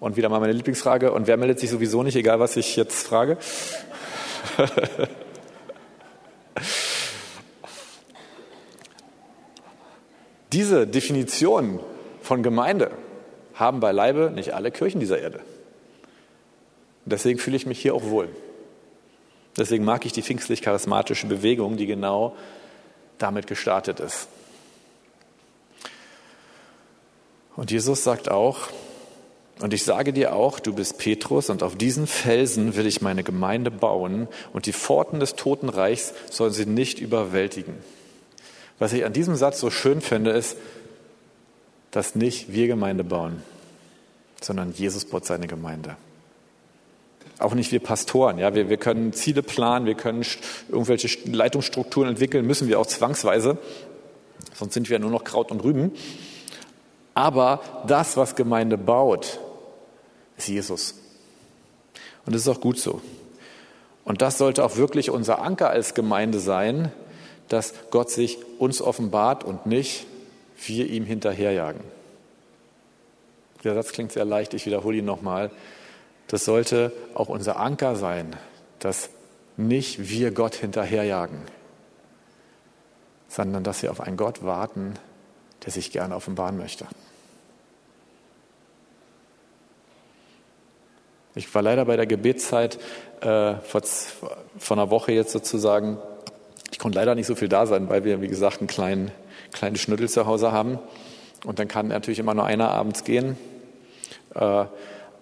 Und 0.00 0.16
wieder 0.16 0.28
mal 0.28 0.40
meine 0.40 0.52
Lieblingsfrage. 0.52 1.12
Und 1.12 1.28
wer 1.28 1.36
meldet 1.36 1.60
sich 1.60 1.70
sowieso 1.70 2.02
nicht, 2.02 2.16
egal 2.16 2.40
was 2.40 2.56
ich 2.56 2.74
jetzt 2.76 3.06
frage? 3.06 3.38
Diese 10.52 10.86
Definition 10.86 11.80
von 12.20 12.42
Gemeinde 12.42 12.90
haben 13.54 13.80
beileibe 13.80 14.30
nicht 14.30 14.54
alle 14.54 14.70
Kirchen 14.70 15.00
dieser 15.00 15.18
Erde. 15.18 15.40
Deswegen 17.04 17.38
fühle 17.38 17.56
ich 17.56 17.66
mich 17.66 17.80
hier 17.80 17.94
auch 17.94 18.04
wohl. 18.04 18.28
Deswegen 19.56 19.84
mag 19.84 20.06
ich 20.06 20.12
die 20.12 20.22
pfingstlich-charismatische 20.22 21.26
Bewegung, 21.26 21.76
die 21.76 21.86
genau 21.86 22.36
damit 23.18 23.46
gestartet 23.46 24.00
ist. 24.00 24.28
Und 27.54 27.70
Jesus 27.70 28.02
sagt 28.02 28.30
auch, 28.30 28.68
und 29.60 29.74
ich 29.74 29.84
sage 29.84 30.12
dir 30.12 30.34
auch, 30.34 30.58
du 30.58 30.72
bist 30.72 30.98
Petrus, 30.98 31.50
und 31.50 31.62
auf 31.62 31.76
diesen 31.76 32.06
Felsen 32.06 32.74
will 32.74 32.86
ich 32.86 33.02
meine 33.02 33.22
Gemeinde 33.22 33.70
bauen, 33.70 34.26
und 34.52 34.66
die 34.66 34.72
Pforten 34.72 35.20
des 35.20 35.34
Totenreichs 35.34 36.14
sollen 36.30 36.52
sie 36.52 36.66
nicht 36.66 36.98
überwältigen. 36.98 37.74
Was 38.78 38.92
ich 38.92 39.04
an 39.04 39.12
diesem 39.12 39.36
Satz 39.36 39.60
so 39.60 39.70
schön 39.70 40.00
finde, 40.00 40.30
ist, 40.30 40.56
dass 41.90 42.14
nicht 42.14 42.52
wir 42.52 42.66
Gemeinde 42.66 43.04
bauen, 43.04 43.42
sondern 44.40 44.72
Jesus 44.72 45.04
baut 45.04 45.26
seine 45.26 45.46
Gemeinde. 45.46 45.96
Auch 47.42 47.54
nicht 47.54 47.72
wir 47.72 47.80
Pastoren. 47.80 48.38
Ja, 48.38 48.54
wir, 48.54 48.68
wir 48.68 48.76
können 48.76 49.12
Ziele 49.12 49.42
planen, 49.42 49.86
wir 49.86 49.94
können 49.94 50.24
irgendwelche 50.68 51.08
Leitungsstrukturen 51.28 52.08
entwickeln, 52.08 52.46
müssen 52.46 52.68
wir 52.68 52.78
auch 52.78 52.86
zwangsweise. 52.86 53.58
Sonst 54.54 54.74
sind 54.74 54.90
wir 54.90 54.98
nur 54.98 55.10
noch 55.10 55.24
Kraut 55.24 55.50
und 55.50 55.62
Rüben. 55.64 55.92
Aber 57.14 57.60
das, 57.86 58.16
was 58.16 58.36
Gemeinde 58.36 58.78
baut, 58.78 59.40
ist 60.36 60.48
Jesus. 60.48 60.94
Und 62.24 62.34
das 62.34 62.42
ist 62.42 62.48
auch 62.48 62.60
gut 62.60 62.78
so. 62.78 63.00
Und 64.04 64.22
das 64.22 64.38
sollte 64.38 64.64
auch 64.64 64.76
wirklich 64.76 65.10
unser 65.10 65.42
Anker 65.42 65.70
als 65.70 65.94
Gemeinde 65.94 66.38
sein, 66.38 66.92
dass 67.48 67.74
Gott 67.90 68.10
sich 68.10 68.38
uns 68.58 68.80
offenbart 68.80 69.44
und 69.44 69.66
nicht 69.66 70.06
wir 70.64 70.88
ihm 70.88 71.04
hinterherjagen. 71.04 71.80
Der 73.64 73.74
Satz 73.74 73.92
klingt 73.92 74.12
sehr 74.12 74.24
leicht, 74.24 74.54
ich 74.54 74.66
wiederhole 74.66 74.98
ihn 74.98 75.04
nochmal. 75.04 75.50
Das 76.28 76.44
sollte 76.44 76.92
auch 77.14 77.28
unser 77.28 77.58
Anker 77.58 77.96
sein, 77.96 78.36
dass 78.78 79.10
nicht 79.56 80.08
wir 80.08 80.30
Gott 80.30 80.54
hinterherjagen, 80.54 81.42
sondern 83.28 83.64
dass 83.64 83.82
wir 83.82 83.90
auf 83.90 84.00
einen 84.00 84.16
Gott 84.16 84.42
warten, 84.42 84.94
der 85.64 85.72
sich 85.72 85.90
gerne 85.90 86.16
offenbaren 86.16 86.56
möchte. 86.56 86.86
Ich 91.34 91.54
war 91.54 91.62
leider 91.62 91.86
bei 91.86 91.96
der 91.96 92.06
Gebetszeit 92.06 92.78
äh, 93.20 93.54
vor, 93.54 93.82
vor 94.58 94.76
einer 94.76 94.90
Woche 94.90 95.12
jetzt 95.12 95.32
sozusagen. 95.32 95.96
Ich 96.70 96.78
konnte 96.78 96.98
leider 96.98 97.14
nicht 97.14 97.26
so 97.26 97.34
viel 97.34 97.48
da 97.48 97.66
sein, 97.66 97.88
weil 97.88 98.04
wir, 98.04 98.20
wie 98.20 98.28
gesagt, 98.28 98.60
einen 98.60 98.66
kleinen, 98.66 99.10
kleinen 99.52 99.76
Schnüttel 99.76 100.10
zu 100.10 100.26
Hause 100.26 100.52
haben. 100.52 100.78
Und 101.46 101.58
dann 101.58 101.68
kann 101.68 101.88
natürlich 101.88 102.18
immer 102.18 102.34
nur 102.34 102.44
einer 102.44 102.70
abends 102.70 103.04
gehen. 103.04 103.38
Äh, 104.34 104.66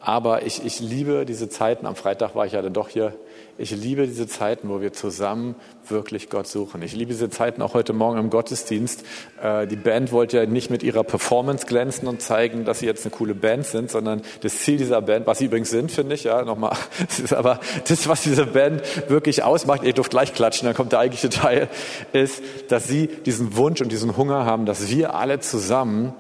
aber 0.03 0.47
ich, 0.47 0.65
ich 0.65 0.81
liebe 0.81 1.27
diese 1.27 1.51
Zeiten, 1.51 1.85
am 1.85 1.95
Freitag 1.95 2.35
war 2.35 2.47
ich 2.47 2.53
ja 2.53 2.63
dann 2.63 2.73
doch 2.73 2.89
hier, 2.89 3.13
ich 3.59 3.71
liebe 3.71 4.07
diese 4.07 4.27
Zeiten, 4.27 4.71
wo 4.71 4.81
wir 4.81 4.95
zusammen 4.95 5.55
wirklich 5.87 6.31
Gott 6.31 6.47
suchen. 6.47 6.81
Ich 6.81 6.95
liebe 6.95 7.13
diese 7.13 7.29
Zeiten 7.29 7.61
auch 7.61 7.75
heute 7.75 7.93
Morgen 7.93 8.19
im 8.19 8.31
Gottesdienst. 8.31 9.05
Äh, 9.43 9.67
die 9.67 9.77
Band 9.77 10.11
wollte 10.11 10.39
ja 10.39 10.47
nicht 10.47 10.71
mit 10.71 10.83
ihrer 10.83 11.05
Performance 11.05 11.67
glänzen 11.67 12.09
und 12.09 12.23
zeigen, 12.23 12.65
dass 12.65 12.79
sie 12.79 12.87
jetzt 12.87 13.05
eine 13.05 13.15
coole 13.15 13.35
Band 13.35 13.67
sind, 13.67 13.91
sondern 13.91 14.23
das 14.41 14.61
Ziel 14.61 14.79
dieser 14.79 15.03
Band, 15.03 15.27
was 15.27 15.39
sie 15.39 15.45
übrigens 15.45 15.69
sind, 15.69 15.93
finde 15.93 16.15
ich, 16.15 16.25
ja, 16.25 16.43
nochmal, 16.47 16.75
ist 17.23 17.35
aber 17.35 17.61
das, 17.87 18.09
was 18.09 18.23
diese 18.23 18.47
Band 18.47 18.83
wirklich 19.11 19.43
ausmacht, 19.43 19.83
ihr 19.83 19.93
dürft 19.93 20.11
gleich 20.11 20.33
klatschen, 20.33 20.65
dann 20.65 20.75
kommt 20.75 20.93
der 20.93 21.01
eigentliche 21.01 21.29
Teil, 21.29 21.69
ist, 22.15 22.43
dass 22.69 22.89
sie 22.89 23.09
diesen 23.09 23.55
Wunsch 23.59 23.83
und 23.83 23.93
diesen 23.93 24.17
Hunger 24.17 24.47
haben, 24.47 24.65
dass 24.65 24.89
wir 24.89 25.15
alle 25.15 25.41
zusammen 25.41 26.15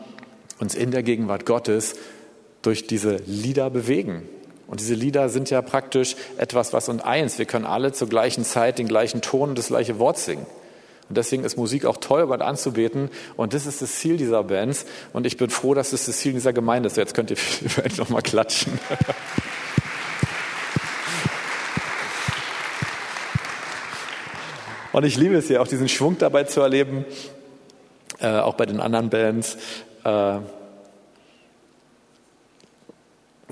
uns 0.59 0.75
in 0.75 0.91
der 0.91 1.03
Gegenwart 1.03 1.47
Gottes 1.47 1.95
durch 2.63 2.87
diese 2.87 3.17
Lieder 3.27 3.71
bewegen. 3.71 4.29
Und 4.67 4.81
diese 4.81 4.95
Lieder 4.95 5.29
sind 5.29 5.51
ja 5.51 5.63
praktisch 5.63 6.15
etwas, 6.39 6.73
was 6.73 6.89
uns 6.89 7.03
eins. 7.03 7.39
Wir 7.39 7.47
können 7.47 7.65
alle 7.65 7.93
zur 7.93 8.09
gleichen 8.09 8.45
Zeit 8.45 8.79
den 8.79 8.87
gleichen 8.87 9.21
Ton 9.21 9.51
und 9.51 9.59
das 9.59 9.69
gleiche 9.69 9.99
Wort 9.99 10.19
singen. 10.19 10.47
Und 11.09 11.17
deswegen 11.17 11.43
ist 11.43 11.57
Musik 11.57 11.87
auch 11.87 11.97
toll, 11.97 12.29
Gott 12.29 12.41
anzubeten. 12.41 13.11
Und 13.37 13.53
das 13.53 13.67
ist 13.67 13.83
das 13.83 13.97
Ziel 13.97 14.17
dieser 14.17 14.45
Bands. 14.45 14.87
Und 15.13 15.27
ich 15.27 15.37
bin 15.37 15.51
froh, 15.51 15.75
dass 15.75 15.93
es 15.93 16.07
das 16.07 16.19
Ziel 16.19 16.35
dieser 16.35 16.53
Gemeinde 16.53 16.87
ist. 16.87 16.97
Jetzt 16.97 17.15
könnt 17.15 17.31
ihr 17.31 17.37
vielleicht 17.37 17.99
noch 17.99 18.11
mal 18.11 18.23
klatschen. 18.23 18.79
Und 24.93 25.05
ich 25.05 25.17
liebe 25.17 25.37
es 25.37 25.49
ja, 25.49 25.61
auch 25.61 25.69
diesen 25.69 25.89
Schwung 25.89 26.19
dabei 26.19 26.45
zu 26.45 26.61
erleben, 26.61 27.05
äh, 28.21 28.39
auch 28.39 28.55
bei 28.55 28.67
den 28.67 28.81
anderen 28.81 29.09
Bands. 29.09 29.57
Äh, 30.05 30.39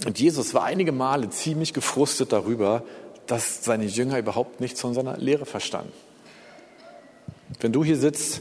und 0.07 0.19
Jesus 0.19 0.55
war 0.55 0.65
einige 0.65 0.93
Male 0.93 1.31
ziemlich 1.31 1.73
gefrustet 1.73 2.33
darüber, 2.33 2.83
dass 3.27 3.65
seine 3.65 3.85
Jünger 3.85 4.19
überhaupt 4.19 4.61
nichts 4.61 4.81
von 4.81 4.95
seiner 4.95 5.17
Lehre 5.17 5.47
verstanden. 5.47 5.93
Wenn 7.61 7.73
du 7.73 7.85
hier 7.85 7.97
sitzt 7.97 8.41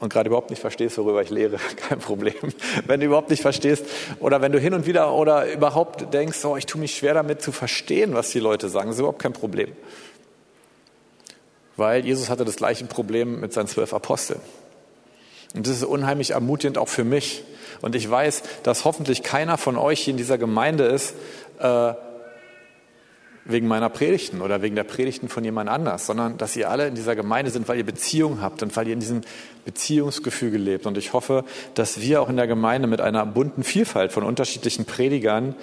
und 0.00 0.12
gerade 0.12 0.28
überhaupt 0.28 0.50
nicht 0.50 0.60
verstehst, 0.60 0.98
worüber 0.98 1.22
ich 1.22 1.30
lehre, 1.30 1.58
kein 1.88 1.98
Problem. 1.98 2.34
Wenn 2.86 3.00
du 3.00 3.06
überhaupt 3.06 3.30
nicht 3.30 3.42
verstehst 3.42 3.84
oder 4.20 4.40
wenn 4.40 4.52
du 4.52 4.58
hin 4.58 4.74
und 4.74 4.86
wieder 4.86 5.12
oder 5.12 5.52
überhaupt 5.52 6.12
denkst, 6.12 6.44
oh, 6.44 6.56
ich 6.56 6.66
tue 6.66 6.80
mich 6.80 6.96
schwer 6.96 7.14
damit 7.14 7.42
zu 7.42 7.52
verstehen, 7.52 8.14
was 8.14 8.30
die 8.30 8.40
Leute 8.40 8.68
sagen, 8.68 8.90
ist 8.90 8.98
überhaupt 8.98 9.22
kein 9.22 9.32
Problem. 9.32 9.72
Weil 11.76 12.04
Jesus 12.04 12.28
hatte 12.28 12.44
das 12.44 12.56
gleiche 12.56 12.84
Problem 12.86 13.40
mit 13.40 13.52
seinen 13.52 13.68
zwölf 13.68 13.92
Aposteln. 13.92 14.40
Und 15.54 15.66
das 15.66 15.76
ist 15.76 15.84
unheimlich 15.84 16.30
ermutigend 16.30 16.76
auch 16.76 16.88
für 16.88 17.04
mich. 17.04 17.44
Und 17.80 17.94
ich 17.94 18.08
weiß, 18.08 18.42
dass 18.62 18.84
hoffentlich 18.84 19.22
keiner 19.22 19.58
von 19.58 19.76
euch 19.76 20.00
hier 20.00 20.12
in 20.12 20.18
dieser 20.18 20.38
Gemeinde 20.38 20.84
ist, 20.84 21.14
äh, 21.58 21.92
wegen 23.48 23.66
meiner 23.66 23.88
Predigten 23.88 24.42
oder 24.42 24.60
wegen 24.60 24.76
der 24.76 24.84
Predigten 24.84 25.30
von 25.30 25.42
jemand 25.42 25.70
anders, 25.70 26.06
sondern 26.06 26.36
dass 26.36 26.54
ihr 26.54 26.70
alle 26.70 26.86
in 26.86 26.94
dieser 26.94 27.16
Gemeinde 27.16 27.50
sind, 27.50 27.66
weil 27.66 27.78
ihr 27.78 27.86
Beziehung 27.86 28.42
habt 28.42 28.62
und 28.62 28.76
weil 28.76 28.86
ihr 28.86 28.92
in 28.92 29.00
diesem 29.00 29.22
Beziehungsgefüge 29.64 30.58
lebt. 30.58 30.84
Und 30.84 30.98
ich 30.98 31.14
hoffe, 31.14 31.44
dass 31.72 32.00
wir 32.00 32.20
auch 32.20 32.28
in 32.28 32.36
der 32.36 32.46
Gemeinde 32.46 32.88
mit 32.88 33.00
einer 33.00 33.24
bunten 33.24 33.64
Vielfalt 33.64 34.12
von 34.12 34.22
unterschiedlichen 34.22 34.84
Predigern 34.84 35.54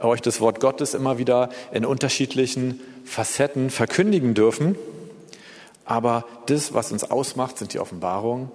euch 0.00 0.22
das 0.22 0.40
Wort 0.40 0.58
Gottes 0.58 0.94
immer 0.94 1.18
wieder 1.18 1.50
in 1.70 1.84
unterschiedlichen 1.84 2.80
Facetten 3.04 3.68
verkündigen 3.68 4.32
dürfen. 4.32 4.76
Aber 5.84 6.24
das, 6.46 6.72
was 6.72 6.92
uns 6.92 7.10
ausmacht, 7.10 7.58
sind 7.58 7.74
die 7.74 7.78
Offenbarungen 7.78 8.50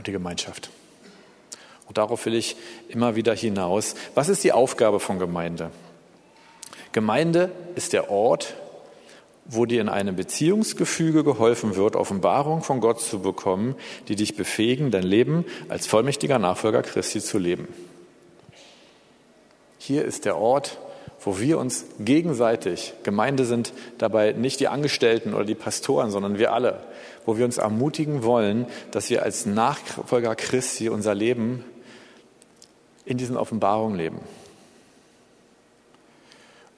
und 0.00 0.06
die 0.06 0.12
Gemeinschaft. 0.12 0.70
Und 1.86 1.98
darauf 1.98 2.24
will 2.24 2.34
ich 2.34 2.56
immer 2.88 3.16
wieder 3.16 3.34
hinaus. 3.34 3.94
Was 4.14 4.30
ist 4.30 4.42
die 4.44 4.52
Aufgabe 4.52 4.98
von 4.98 5.18
Gemeinde? 5.18 5.70
Gemeinde 6.92 7.52
ist 7.74 7.92
der 7.92 8.10
Ort, 8.10 8.54
wo 9.44 9.66
dir 9.66 9.82
in 9.82 9.90
einem 9.90 10.16
Beziehungsgefüge 10.16 11.22
geholfen 11.22 11.76
wird, 11.76 11.96
Offenbarung 11.96 12.62
von 12.62 12.80
Gott 12.80 13.02
zu 13.02 13.20
bekommen, 13.20 13.74
die 14.08 14.16
dich 14.16 14.36
befähigen, 14.36 14.90
dein 14.90 15.02
Leben 15.02 15.44
als 15.68 15.86
vollmächtiger 15.86 16.38
Nachfolger 16.38 16.82
Christi 16.82 17.20
zu 17.20 17.36
leben. 17.36 17.68
Hier 19.76 20.06
ist 20.06 20.24
der 20.24 20.38
Ort, 20.38 20.78
wo 21.22 21.38
wir 21.38 21.58
uns 21.58 21.84
gegenseitig, 21.98 22.94
Gemeinde 23.02 23.44
sind 23.44 23.72
dabei 23.98 24.32
nicht 24.32 24.60
die 24.60 24.68
Angestellten 24.68 25.34
oder 25.34 25.44
die 25.44 25.54
Pastoren, 25.54 26.10
sondern 26.10 26.38
wir 26.38 26.52
alle, 26.52 26.82
wo 27.26 27.36
wir 27.36 27.44
uns 27.44 27.58
ermutigen 27.58 28.22
wollen, 28.22 28.66
dass 28.90 29.10
wir 29.10 29.22
als 29.22 29.44
Nachfolger 29.44 30.34
Christi 30.34 30.88
unser 30.88 31.14
Leben 31.14 31.64
in 33.04 33.18
diesen 33.18 33.36
Offenbarungen 33.36 33.98
leben. 33.98 34.20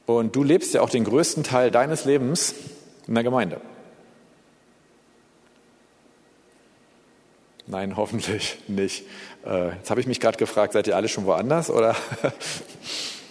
Und 0.06 0.34
du 0.34 0.42
lebst 0.42 0.74
ja 0.74 0.80
auch 0.80 0.90
den 0.90 1.04
größten 1.04 1.44
Teil 1.44 1.70
deines 1.70 2.04
Lebens 2.04 2.54
in 3.06 3.14
der 3.14 3.22
Gemeinde. 3.22 3.60
Nein, 7.66 7.96
hoffentlich 7.96 8.58
nicht. 8.66 9.04
Äh, 9.46 9.76
jetzt 9.76 9.90
habe 9.90 10.00
ich 10.00 10.06
mich 10.06 10.20
gerade 10.20 10.38
gefragt, 10.38 10.72
seid 10.72 10.86
ihr 10.86 10.96
alle 10.96 11.08
schon 11.08 11.26
woanders? 11.26 11.70
Oder 11.70 11.96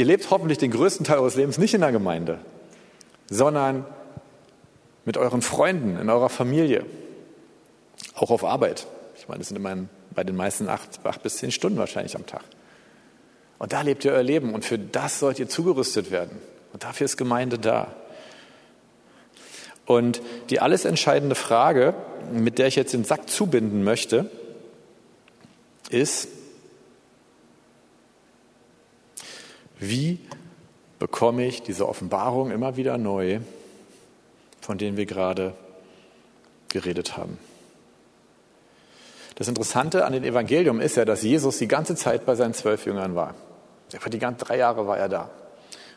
ihr 0.00 0.06
lebt 0.06 0.30
hoffentlich 0.30 0.56
den 0.56 0.70
größten 0.70 1.04
Teil 1.04 1.18
eures 1.18 1.34
Lebens 1.34 1.58
nicht 1.58 1.74
in 1.74 1.82
der 1.82 1.92
Gemeinde, 1.92 2.38
sondern 3.28 3.84
mit 5.04 5.18
euren 5.18 5.42
Freunden, 5.42 5.98
in 5.98 6.08
eurer 6.08 6.30
Familie, 6.30 6.86
auch 8.14 8.30
auf 8.30 8.42
Arbeit. 8.42 8.86
Ich 9.18 9.28
meine, 9.28 9.40
das 9.40 9.48
sind 9.48 9.58
immerhin 9.58 9.90
bei 10.12 10.24
den 10.24 10.36
meisten 10.36 10.70
acht, 10.70 11.04
acht 11.04 11.22
bis 11.22 11.36
zehn 11.36 11.52
Stunden 11.52 11.76
wahrscheinlich 11.76 12.16
am 12.16 12.24
Tag. 12.24 12.44
Und 13.58 13.74
da 13.74 13.82
lebt 13.82 14.02
ihr 14.06 14.12
euer 14.12 14.22
Leben 14.22 14.54
und 14.54 14.64
für 14.64 14.78
das 14.78 15.18
sollt 15.18 15.38
ihr 15.38 15.50
zugerüstet 15.50 16.10
werden. 16.10 16.38
Und 16.72 16.82
dafür 16.82 17.04
ist 17.04 17.18
Gemeinde 17.18 17.58
da. 17.58 17.94
Und 19.84 20.22
die 20.48 20.60
alles 20.60 20.86
entscheidende 20.86 21.34
Frage, 21.34 21.92
mit 22.32 22.58
der 22.58 22.68
ich 22.68 22.76
jetzt 22.76 22.94
den 22.94 23.04
Sack 23.04 23.28
zubinden 23.28 23.84
möchte, 23.84 24.30
ist, 25.90 26.28
wie 29.80 30.18
bekomme 30.98 31.46
ich 31.46 31.62
diese 31.62 31.88
Offenbarung 31.88 32.50
immer 32.50 32.76
wieder 32.76 32.98
neu, 32.98 33.40
von 34.60 34.78
denen 34.78 34.96
wir 34.96 35.06
gerade 35.06 35.54
geredet 36.68 37.16
haben? 37.16 37.38
Das 39.36 39.48
Interessante 39.48 40.04
an 40.04 40.12
dem 40.12 40.22
Evangelium 40.22 40.80
ist 40.80 40.96
ja, 40.96 41.06
dass 41.06 41.22
Jesus 41.22 41.56
die 41.56 41.66
ganze 41.66 41.94
Zeit 41.94 42.26
bei 42.26 42.34
seinen 42.34 42.52
zwölf 42.52 42.84
Jüngern 42.84 43.14
war. 43.14 43.34
Die 43.90 44.18
ganzen 44.18 44.44
drei 44.44 44.58
Jahre 44.58 44.86
war 44.86 44.98
er 44.98 45.08
da. 45.08 45.30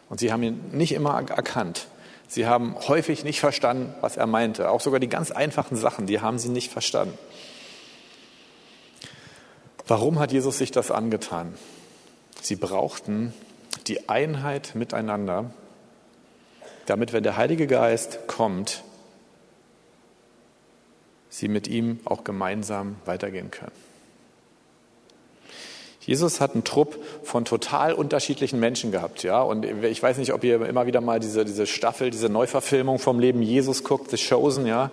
Und 0.10 0.22
sie 0.22 0.32
haben 0.32 0.44
ihn 0.44 0.62
nicht 0.72 0.94
immer 0.94 1.14
erkannt. 1.30 1.88
Sie 2.30 2.48
haben 2.48 2.76
häufig 2.88 3.26
nicht 3.26 3.42
verstanden, 3.42 3.94
was 4.00 4.16
er 4.16 4.28
meinte. 4.28 4.70
Auch 4.70 4.80
sogar 4.80 5.02
die 5.02 5.10
ganz 5.10 5.30
einfachen 5.30 5.76
Sachen, 5.76 6.08
die 6.08 6.22
haben 6.22 6.40
sie 6.40 6.50
nicht 6.50 6.72
verstanden. 6.72 7.18
Warum 9.88 10.20
hat 10.20 10.32
Jesus 10.32 10.58
sich 10.58 10.72
das 10.72 10.90
angetan? 10.90 11.54
Sie 12.42 12.56
brauchten 12.56 13.34
die 13.88 14.10
Einheit 14.10 14.76
miteinander, 14.76 15.52
damit, 16.86 17.14
wenn 17.14 17.24
der 17.24 17.38
Heilige 17.38 17.68
Geist 17.68 18.28
kommt, 18.28 18.84
sie 21.30 21.48
mit 21.48 21.68
ihm 21.68 22.00
auch 22.06 22.24
gemeinsam 22.24 22.98
weitergehen 23.06 23.52
können. 23.52 23.72
Jesus 26.06 26.42
hat 26.42 26.54
einen 26.54 26.66
Trupp 26.66 26.98
von 27.24 27.46
total 27.46 27.94
unterschiedlichen 27.94 28.60
Menschen 28.60 28.92
gehabt, 28.92 29.24
ja. 29.24 29.42
Und 29.42 29.66
ich 29.66 30.04
weiß 30.04 30.18
nicht, 30.18 30.34
ob 30.34 30.44
ihr 30.44 30.62
immer 30.66 30.86
wieder 30.86 31.00
mal 31.00 31.20
diese, 31.20 31.46
diese 31.46 31.66
Staffel, 31.66 32.10
diese 32.10 32.28
Neuverfilmung 32.28 33.00
vom 33.00 33.20
Leben 33.20 33.42
Jesus 33.42 33.86
guckt, 33.86 34.12
The 34.12 34.18
Chosen, 34.18 34.66
ja. 34.66 34.92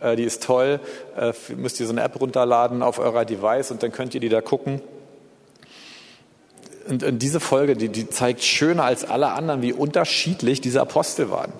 Äh, 0.00 0.16
die 0.16 0.24
ist 0.24 0.42
toll. 0.42 0.80
Äh, 1.16 1.32
müsst 1.54 1.78
ihr 1.78 1.86
so 1.86 1.92
eine 1.92 2.02
App 2.02 2.18
runterladen 2.20 2.82
auf 2.82 2.98
eurer 2.98 3.24
Device 3.24 3.70
und 3.70 3.82
dann 3.82 3.92
könnt 3.92 4.14
ihr 4.14 4.20
die 4.20 4.30
da 4.30 4.40
gucken. 4.40 4.80
Und, 6.88 7.02
und 7.02 7.18
diese 7.20 7.40
Folge, 7.40 7.76
die, 7.76 7.88
die 7.88 8.08
zeigt 8.08 8.42
schöner 8.42 8.84
als 8.84 9.04
alle 9.04 9.32
anderen, 9.32 9.62
wie 9.62 9.72
unterschiedlich 9.72 10.60
diese 10.60 10.80
Apostel 10.80 11.30
waren 11.30 11.52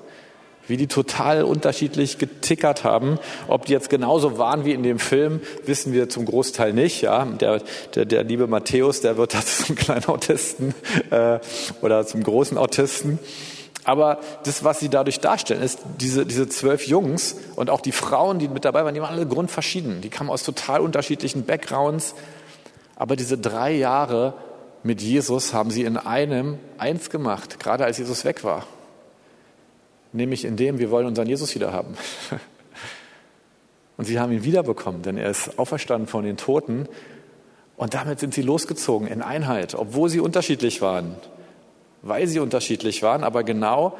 wie 0.68 0.76
die 0.76 0.86
total 0.86 1.44
unterschiedlich 1.44 2.18
getickert 2.18 2.84
haben. 2.84 3.18
Ob 3.48 3.66
die 3.66 3.72
jetzt 3.72 3.90
genauso 3.90 4.38
waren 4.38 4.64
wie 4.64 4.72
in 4.72 4.82
dem 4.82 4.98
Film, 4.98 5.40
wissen 5.64 5.92
wir 5.92 6.08
zum 6.08 6.26
Großteil 6.26 6.72
nicht. 6.72 7.02
Ja, 7.02 7.24
der, 7.24 7.62
der, 7.94 8.04
der 8.04 8.24
liebe 8.24 8.46
Matthäus, 8.46 9.00
der 9.00 9.16
wird 9.16 9.34
da 9.34 9.40
zum 9.44 9.76
kleinen 9.76 10.06
Autisten 10.06 10.74
äh, 11.10 11.38
oder 11.82 12.06
zum 12.06 12.22
großen 12.22 12.58
Autisten. 12.58 13.18
Aber 13.84 14.18
das, 14.44 14.64
was 14.64 14.80
sie 14.80 14.88
dadurch 14.88 15.20
darstellen, 15.20 15.62
ist 15.62 15.78
diese, 16.00 16.26
diese 16.26 16.48
zwölf 16.48 16.88
Jungs 16.88 17.36
und 17.54 17.70
auch 17.70 17.80
die 17.80 17.92
Frauen, 17.92 18.40
die 18.40 18.48
mit 18.48 18.64
dabei 18.64 18.84
waren, 18.84 18.94
die 18.94 19.00
waren 19.00 19.14
alle 19.14 19.26
grundverschieden. 19.26 20.00
Die 20.00 20.08
kamen 20.08 20.28
aus 20.28 20.42
total 20.42 20.80
unterschiedlichen 20.80 21.44
Backgrounds. 21.44 22.16
Aber 22.96 23.14
diese 23.14 23.38
drei 23.38 23.72
Jahre 23.72 24.34
mit 24.87 25.03
Jesus 25.03 25.53
haben 25.53 25.70
sie 25.70 25.83
in 25.83 25.96
einem 25.96 26.59
eins 26.79 27.11
gemacht, 27.11 27.61
gerade 27.61 27.85
als 27.85 27.99
Jesus 27.99 28.25
weg 28.25 28.44
war 28.44 28.66
nämlich 30.16 30.44
in 30.44 30.57
dem, 30.57 30.79
wir 30.79 30.90
wollen 30.90 31.07
unseren 31.07 31.29
Jesus 31.29 31.55
wieder 31.55 31.72
haben. 31.72 31.96
Und 33.96 34.05
sie 34.05 34.18
haben 34.18 34.33
ihn 34.33 34.44
wiederbekommen, 34.44 35.03
denn 35.03 35.16
er 35.16 35.31
ist 35.31 35.59
auferstanden 35.59 36.09
von 36.09 36.25
den 36.25 36.37
Toten. 36.37 36.87
Und 37.77 37.94
damit 37.94 38.18
sind 38.20 38.35
sie 38.35 38.42
losgezogen 38.42 39.07
in 39.07 39.22
Einheit, 39.22 39.75
obwohl 39.75 40.09
sie 40.09 40.20
unterschiedlich 40.20 40.83
waren, 40.83 41.14
weil 42.03 42.27
sie 42.27 42.40
unterschiedlich 42.40 43.03
waren, 43.03 43.25
aber 43.25 43.44
genau 43.44 43.96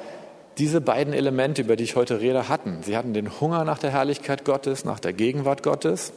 diese 0.59 0.81
beiden 0.81 1.13
Elemente, 1.13 1.63
über 1.63 1.77
die 1.77 1.85
ich 1.85 1.97
heute 1.97 2.21
rede, 2.21 2.49
hatten. 2.49 2.83
Sie 2.83 2.97
hatten 2.97 3.13
den 3.13 3.41
Hunger 3.41 3.65
nach 3.65 3.79
der 3.79 3.91
Herrlichkeit 3.91 4.45
Gottes, 4.45 4.85
nach 4.85 5.01
der 5.01 5.13
Gegenwart 5.13 5.63
Gottes, 5.63 6.13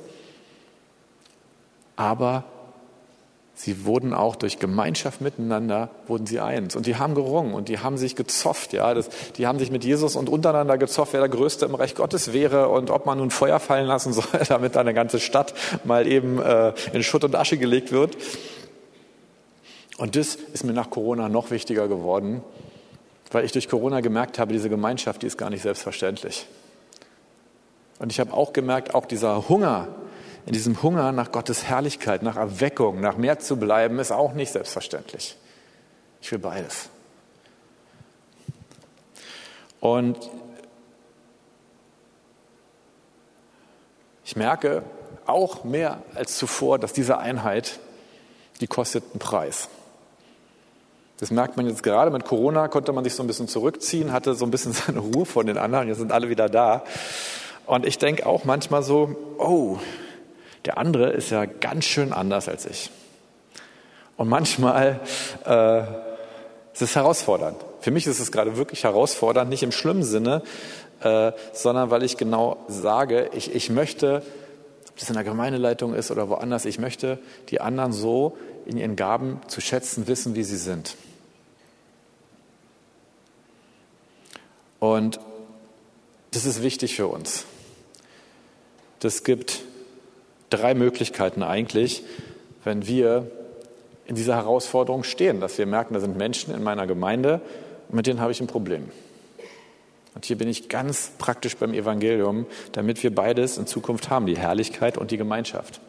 aber 1.97 2.45
sie 3.59 3.83
wurden 3.83 4.13
auch 4.13 4.37
durch 4.37 4.57
Gemeinschaft 4.57 5.19
miteinander, 5.19 5.89
wurden 6.07 6.25
sie 6.25 6.39
eins. 6.39 6.77
Und 6.77 6.85
die 6.85 6.95
haben 6.95 7.13
gerungen 7.13 7.53
und 7.53 7.67
die 7.67 7.79
haben 7.79 7.97
sich 7.97 8.15
gezofft. 8.15 8.71
Ja, 8.71 8.93
das, 8.93 9.09
die 9.35 9.47
haben 9.47 9.59
sich 9.59 9.69
mit 9.69 9.83
Jesus 9.83 10.15
und 10.15 10.29
untereinander 10.29 10.77
gezofft, 10.77 11.11
wer 11.11 11.19
der 11.19 11.27
Größte 11.27 11.65
im 11.65 11.75
Reich 11.75 11.93
Gottes 11.93 12.31
wäre 12.31 12.69
und 12.69 12.89
ob 12.89 13.05
man 13.05 13.17
nun 13.17 13.31
Feuer 13.31 13.59
fallen 13.59 13.85
lassen 13.85 14.13
soll, 14.13 14.23
damit 14.47 14.77
eine 14.77 14.93
ganze 14.93 15.19
Stadt 15.19 15.53
mal 15.83 16.07
eben 16.07 16.41
äh, 16.41 16.73
in 16.93 17.03
Schutt 17.03 17.25
und 17.25 17.35
Asche 17.35 17.57
gelegt 17.57 17.91
wird. 17.91 18.15
Und 19.97 20.15
das 20.15 20.35
ist 20.35 20.63
mir 20.63 20.71
nach 20.71 20.89
Corona 20.89 21.27
noch 21.27 21.51
wichtiger 21.51 21.89
geworden, 21.89 22.41
weil 23.31 23.43
ich 23.43 23.51
durch 23.51 23.67
Corona 23.67 23.99
gemerkt 23.99 24.39
habe, 24.39 24.53
diese 24.53 24.69
Gemeinschaft, 24.69 25.21
die 25.21 25.27
ist 25.27 25.37
gar 25.37 25.49
nicht 25.49 25.63
selbstverständlich. 25.63 26.47
Und 27.99 28.09
ich 28.13 28.21
habe 28.21 28.33
auch 28.33 28.53
gemerkt, 28.53 28.95
auch 28.95 29.05
dieser 29.05 29.49
Hunger, 29.49 29.89
in 30.49 30.53
diesem 30.53 30.81
Hunger 30.81 31.11
nach 31.11 31.31
Gottes 31.31 31.65
Herrlichkeit, 31.65 32.23
nach 32.23 32.35
Erweckung, 32.35 33.01
nach 33.01 33.17
mehr 33.17 33.37
zu 33.37 33.57
bleiben, 33.57 33.99
ist 33.99 34.11
auch 34.11 34.33
nicht 34.33 34.51
selbstverständlich. 34.51 35.37
Ich 36.23 36.31
will 36.31 36.39
beides. 36.39 36.89
Und 39.79 40.17
ich 44.25 44.35
merke 44.35 44.81
auch 45.27 45.65
mehr 45.65 46.01
als 46.15 46.39
zuvor, 46.39 46.79
dass 46.79 46.93
diese 46.93 47.19
Einheit, 47.19 47.79
die 48.59 48.65
kostet 48.65 49.03
einen 49.11 49.19
Preis. 49.19 49.69
Das 51.17 51.29
merkt 51.29 51.57
man 51.57 51.67
jetzt 51.67 51.83
gerade 51.83 52.09
mit 52.09 52.25
Corona, 52.25 52.69
konnte 52.69 52.91
man 52.91 53.03
sich 53.03 53.13
so 53.13 53.21
ein 53.21 53.27
bisschen 53.27 53.47
zurückziehen, 53.47 54.11
hatte 54.11 54.33
so 54.33 54.45
ein 54.45 54.51
bisschen 54.51 54.73
seine 54.87 54.97
Ruhe 54.97 55.27
von 55.27 55.45
den 55.45 55.59
anderen, 55.59 55.89
jetzt 55.89 55.99
sind 55.99 56.11
alle 56.11 56.27
wieder 56.29 56.49
da. 56.49 56.83
Und 57.67 57.85
ich 57.85 57.99
denke 57.99 58.25
auch 58.25 58.45
manchmal 58.45 58.81
so, 58.81 59.15
oh, 59.37 59.77
der 60.65 60.77
andere 60.77 61.11
ist 61.11 61.29
ja 61.29 61.45
ganz 61.45 61.85
schön 61.85 62.13
anders 62.13 62.47
als 62.47 62.65
ich. 62.65 62.91
Und 64.17 64.27
manchmal 64.27 64.99
äh, 65.45 65.81
ist 66.73 66.81
es 66.81 66.95
herausfordernd. 66.95 67.63
Für 67.79 67.91
mich 67.91 68.05
ist 68.05 68.19
es 68.19 68.31
gerade 68.31 68.57
wirklich 68.57 68.83
herausfordernd, 68.83 69.49
nicht 69.49 69.63
im 69.63 69.71
schlimmen 69.71 70.03
Sinne, 70.03 70.43
äh, 71.01 71.31
sondern 71.53 71.89
weil 71.89 72.03
ich 72.03 72.17
genau 72.17 72.57
sage, 72.67 73.29
ich, 73.33 73.55
ich 73.55 73.69
möchte, 73.69 74.21
ob 74.89 74.97
das 74.97 75.09
in 75.09 75.15
der 75.15 75.23
Gemeindeleitung 75.23 75.93
ist 75.93 76.11
oder 76.11 76.27
woanders, 76.27 76.65
ich 76.65 76.79
möchte 76.79 77.19
die 77.49 77.61
anderen 77.61 77.93
so 77.93 78.37
in 78.65 78.77
ihren 78.77 78.97
Gaben 78.97 79.39
zu 79.47 79.61
schätzen 79.61 80.07
wissen, 80.07 80.35
wie 80.35 80.43
sie 80.43 80.57
sind. 80.57 80.95
Und 84.79 85.19
das 86.31 86.45
ist 86.45 86.61
wichtig 86.61 86.95
für 86.95 87.07
uns. 87.07 87.45
Das 88.99 89.23
gibt 89.23 89.61
drei 90.49 90.73
Möglichkeiten 90.73 91.43
eigentlich, 91.43 92.03
wenn 92.63 92.87
wir 92.87 93.29
in 94.05 94.15
dieser 94.15 94.35
Herausforderung 94.35 95.03
stehen, 95.03 95.39
dass 95.39 95.57
wir 95.57 95.65
merken, 95.65 95.93
da 95.93 95.99
sind 95.99 96.17
Menschen 96.17 96.53
in 96.53 96.63
meiner 96.63 96.87
Gemeinde 96.87 97.41
und 97.89 97.95
mit 97.95 98.07
denen 98.07 98.19
habe 98.19 98.31
ich 98.31 98.41
ein 98.41 98.47
Problem. 98.47 98.89
Und 100.15 100.25
hier 100.25 100.37
bin 100.37 100.47
ich 100.49 100.67
ganz 100.67 101.11
praktisch 101.17 101.55
beim 101.55 101.73
Evangelium, 101.73 102.45
damit 102.71 103.03
wir 103.03 103.13
beides 103.13 103.57
in 103.57 103.67
Zukunft 103.67 104.09
haben, 104.09 104.25
die 104.25 104.37
Herrlichkeit 104.37 104.97
und 104.97 105.11
die 105.11 105.17
Gemeinschaft. 105.17 105.79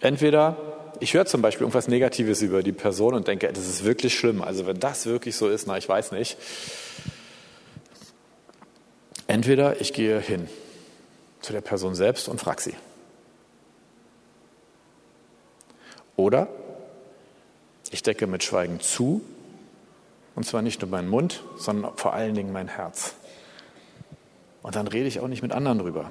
Entweder 0.00 0.56
ich 1.00 1.14
höre 1.14 1.26
zum 1.26 1.42
Beispiel 1.42 1.62
irgendwas 1.62 1.88
Negatives 1.88 2.42
über 2.42 2.62
die 2.62 2.72
Person 2.72 3.14
und 3.14 3.28
denke, 3.28 3.52
das 3.52 3.66
ist 3.66 3.84
wirklich 3.84 4.18
schlimm. 4.18 4.42
Also 4.42 4.66
wenn 4.66 4.80
das 4.80 5.06
wirklich 5.06 5.36
so 5.36 5.48
ist, 5.48 5.66
na, 5.66 5.76
ich 5.76 5.88
weiß 5.88 6.12
nicht. 6.12 6.36
Entweder 9.26 9.80
ich 9.80 9.92
gehe 9.92 10.20
hin 10.20 10.48
zu 11.40 11.52
der 11.52 11.60
Person 11.60 11.94
selbst 11.94 12.28
und 12.28 12.40
frage 12.40 12.62
sie. 12.62 12.74
Oder 16.16 16.48
ich 17.90 18.02
decke 18.02 18.26
mit 18.26 18.42
Schweigen 18.42 18.80
zu, 18.80 19.20
und 20.34 20.44
zwar 20.44 20.62
nicht 20.62 20.82
nur 20.82 20.90
meinen 20.90 21.08
Mund, 21.08 21.42
sondern 21.56 21.96
vor 21.96 22.12
allen 22.12 22.34
Dingen 22.34 22.52
mein 22.52 22.68
Herz. 22.68 23.14
Und 24.62 24.76
dann 24.76 24.86
rede 24.86 25.06
ich 25.06 25.20
auch 25.20 25.28
nicht 25.28 25.42
mit 25.42 25.52
anderen 25.52 25.78
drüber. 25.78 26.10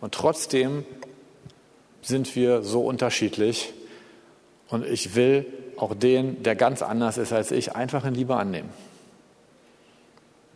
Und 0.00 0.14
trotzdem 0.14 0.84
sind 2.02 2.34
wir 2.34 2.62
so 2.62 2.80
unterschiedlich. 2.82 3.72
Und 4.68 4.86
ich 4.86 5.14
will 5.14 5.46
auch 5.76 5.94
den, 5.94 6.42
der 6.42 6.56
ganz 6.56 6.82
anders 6.82 7.18
ist 7.18 7.32
als 7.32 7.50
ich, 7.50 7.74
einfach 7.74 8.04
in 8.04 8.14
Liebe 8.14 8.36
annehmen. 8.36 8.70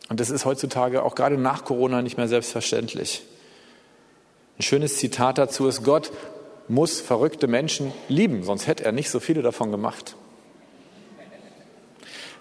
Und 0.09 0.20
das 0.20 0.31
ist 0.31 0.44
heutzutage 0.44 1.03
auch 1.03 1.14
gerade 1.14 1.38
nach 1.38 1.64
Corona 1.64 2.03
nicht 2.03 2.16
mehr 2.16 2.29
selbstverständlich. 2.29 3.23
Ein 4.59 4.62
schönes 4.62 4.99
Zitat 4.99 5.38
dazu 5.38 5.66
ist, 5.66 5.83
Gott 5.83 6.12
muss 6.68 7.00
verrückte 7.00 7.46
Menschen 7.46 7.92
lieben, 8.09 8.42
sonst 8.42 8.66
hätte 8.66 8.85
er 8.85 8.92
nicht 8.92 9.11
so 9.11 9.20
viele 9.20 9.42
davon 9.42 9.70
gemacht. 9.70 10.16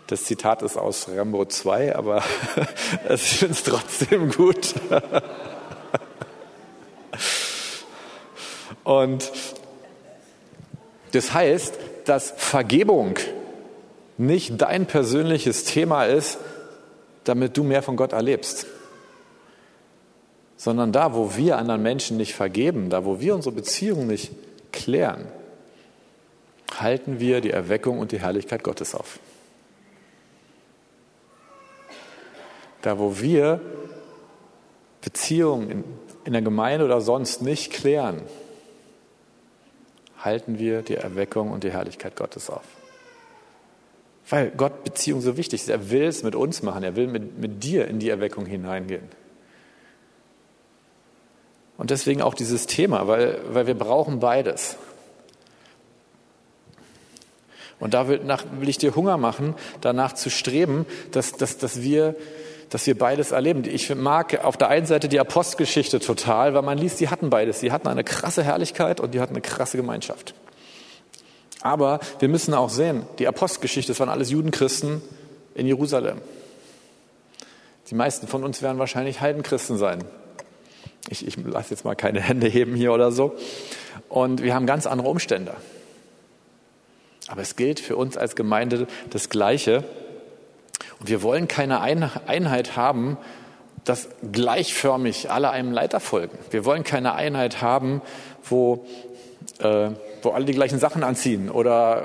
Das 0.07 0.25
Zitat 0.25 0.61
ist 0.61 0.77
aus 0.77 1.07
Rambo 1.09 1.45
2, 1.45 1.95
aber 1.95 2.23
ich 3.09 3.21
finde 3.39 3.53
es 3.53 3.63
trotzdem 3.63 4.31
gut. 4.31 4.73
Und 8.83 9.31
das 11.13 11.33
heißt, 11.33 11.77
dass 12.05 12.33
Vergebung 12.35 13.17
nicht 14.17 14.61
dein 14.61 14.85
persönliches 14.85 15.63
Thema 15.63 16.05
ist, 16.05 16.37
damit 17.23 17.55
du 17.55 17.63
mehr 17.63 17.81
von 17.81 17.95
Gott 17.95 18.11
erlebst. 18.11 18.67
Sondern 20.63 20.93
da, 20.93 21.13
wo 21.13 21.35
wir 21.35 21.57
anderen 21.57 21.83
Menschen 21.83 22.15
nicht 22.15 22.35
vergeben, 22.35 22.89
da, 22.89 23.03
wo 23.03 23.19
wir 23.19 23.35
unsere 23.35 23.53
Beziehungen 23.53 24.07
nicht 24.07 24.31
klären, 24.71 25.27
halten 26.79 27.19
wir 27.19 27.41
die 27.41 27.49
Erweckung 27.49 27.99
und 27.99 28.13
die 28.13 28.21
Herrlichkeit 28.21 28.63
Gottes 28.63 28.95
auf. 28.95 29.19
Da, 32.81 32.97
wo 32.97 33.19
wir 33.19 33.59
Beziehungen 35.01 35.69
in, 35.69 35.83
in 36.23 36.31
der 36.31 36.41
Gemeinde 36.41 36.85
oder 36.85 37.01
sonst 37.01 37.41
nicht 37.41 37.73
klären, 37.73 38.21
halten 40.21 40.59
wir 40.59 40.81
die 40.81 40.95
Erweckung 40.95 41.51
und 41.51 41.65
die 41.65 41.73
Herrlichkeit 41.73 42.15
Gottes 42.15 42.49
auf. 42.49 42.63
Weil 44.29 44.51
Gott 44.51 44.85
Beziehung 44.85 45.19
so 45.19 45.35
wichtig 45.35 45.63
ist. 45.63 45.69
Er 45.69 45.91
will 45.91 46.03
es 46.03 46.23
mit 46.23 46.35
uns 46.35 46.63
machen. 46.63 46.83
Er 46.83 46.95
will 46.95 47.07
mit, 47.07 47.37
mit 47.37 47.65
dir 47.65 47.85
in 47.89 47.99
die 47.99 48.07
Erweckung 48.07 48.45
hineingehen. 48.45 49.22
Und 51.77 51.89
deswegen 51.89 52.21
auch 52.21 52.33
dieses 52.33 52.67
Thema, 52.67 53.07
weil, 53.07 53.39
weil 53.49 53.67
wir 53.67 53.77
brauchen 53.77 54.19
beides. 54.19 54.77
Und 57.79 57.93
da 57.93 58.07
will, 58.07 58.21
nach, 58.23 58.45
will 58.59 58.69
ich 58.69 58.77
dir 58.77 58.95
Hunger 58.95 59.17
machen, 59.17 59.55
danach 59.81 60.13
zu 60.13 60.29
streben, 60.29 60.85
dass, 61.11 61.33
dass, 61.33 61.57
dass, 61.57 61.81
wir, 61.81 62.15
dass 62.69 62.87
wir 62.87 62.97
beides 62.97 63.31
erleben. 63.31 63.63
Ich 63.65 63.93
mag 63.93 64.45
auf 64.45 64.55
der 64.55 64.69
einen 64.69 64.85
Seite 64.85 65.09
die 65.09 65.19
Apostelgeschichte 65.19 65.99
total, 65.99 66.53
weil 66.53 66.61
man 66.61 66.77
liest, 66.77 66.99
die 66.99 67.09
hatten 67.09 67.29
beides. 67.29 67.59
Die 67.59 67.71
hatten 67.71 67.87
eine 67.87 68.03
krasse 68.03 68.43
Herrlichkeit 68.43 68.99
und 68.99 69.13
die 69.13 69.19
hatten 69.19 69.33
eine 69.33 69.41
krasse 69.41 69.77
Gemeinschaft. 69.77 70.33
Aber 71.61 71.99
wir 72.19 72.29
müssen 72.29 72.53
auch 72.53 72.69
sehen, 72.69 73.03
die 73.19 73.27
Apostelgeschichte, 73.27 73.91
das 73.91 73.99
waren 73.99 74.09
alles 74.09 74.29
Judenchristen 74.29 75.01
in 75.55 75.65
Jerusalem. 75.65 76.21
Die 77.89 77.95
meisten 77.95 78.27
von 78.27 78.43
uns 78.43 78.61
werden 78.61 78.79
wahrscheinlich 78.79 79.21
Heidenchristen 79.21 79.77
sein. 79.77 80.03
Ich, 81.09 81.27
ich 81.27 81.37
lasse 81.37 81.71
jetzt 81.71 81.85
mal 81.85 81.95
keine 81.95 82.21
Hände 82.21 82.47
heben 82.47 82.75
hier 82.75 82.93
oder 82.93 83.11
so. 83.11 83.35
Und 84.09 84.41
wir 84.41 84.53
haben 84.53 84.65
ganz 84.65 84.87
andere 84.87 85.09
Umstände. 85.09 85.55
Aber 87.27 87.41
es 87.41 87.55
gilt 87.55 87.79
für 87.79 87.95
uns 87.95 88.17
als 88.17 88.35
Gemeinde 88.35 88.87
das 89.09 89.29
Gleiche. 89.29 89.83
Und 90.99 91.09
wir 91.09 91.21
wollen 91.21 91.47
keine 91.47 91.81
Einheit 91.81 92.75
haben, 92.75 93.17
dass 93.83 94.07
gleichförmig 94.31 95.29
alle 95.29 95.49
einem 95.49 95.71
Leiter 95.71 95.99
folgen. 95.99 96.37
Wir 96.51 96.63
wollen 96.63 96.83
keine 96.83 97.15
Einheit 97.15 97.61
haben, 97.61 98.01
wo 98.43 98.85
äh, 99.59 99.89
wo 100.21 100.29
alle 100.31 100.45
die 100.45 100.53
gleichen 100.53 100.79
Sachen 100.79 101.03
anziehen 101.03 101.49
oder 101.49 102.03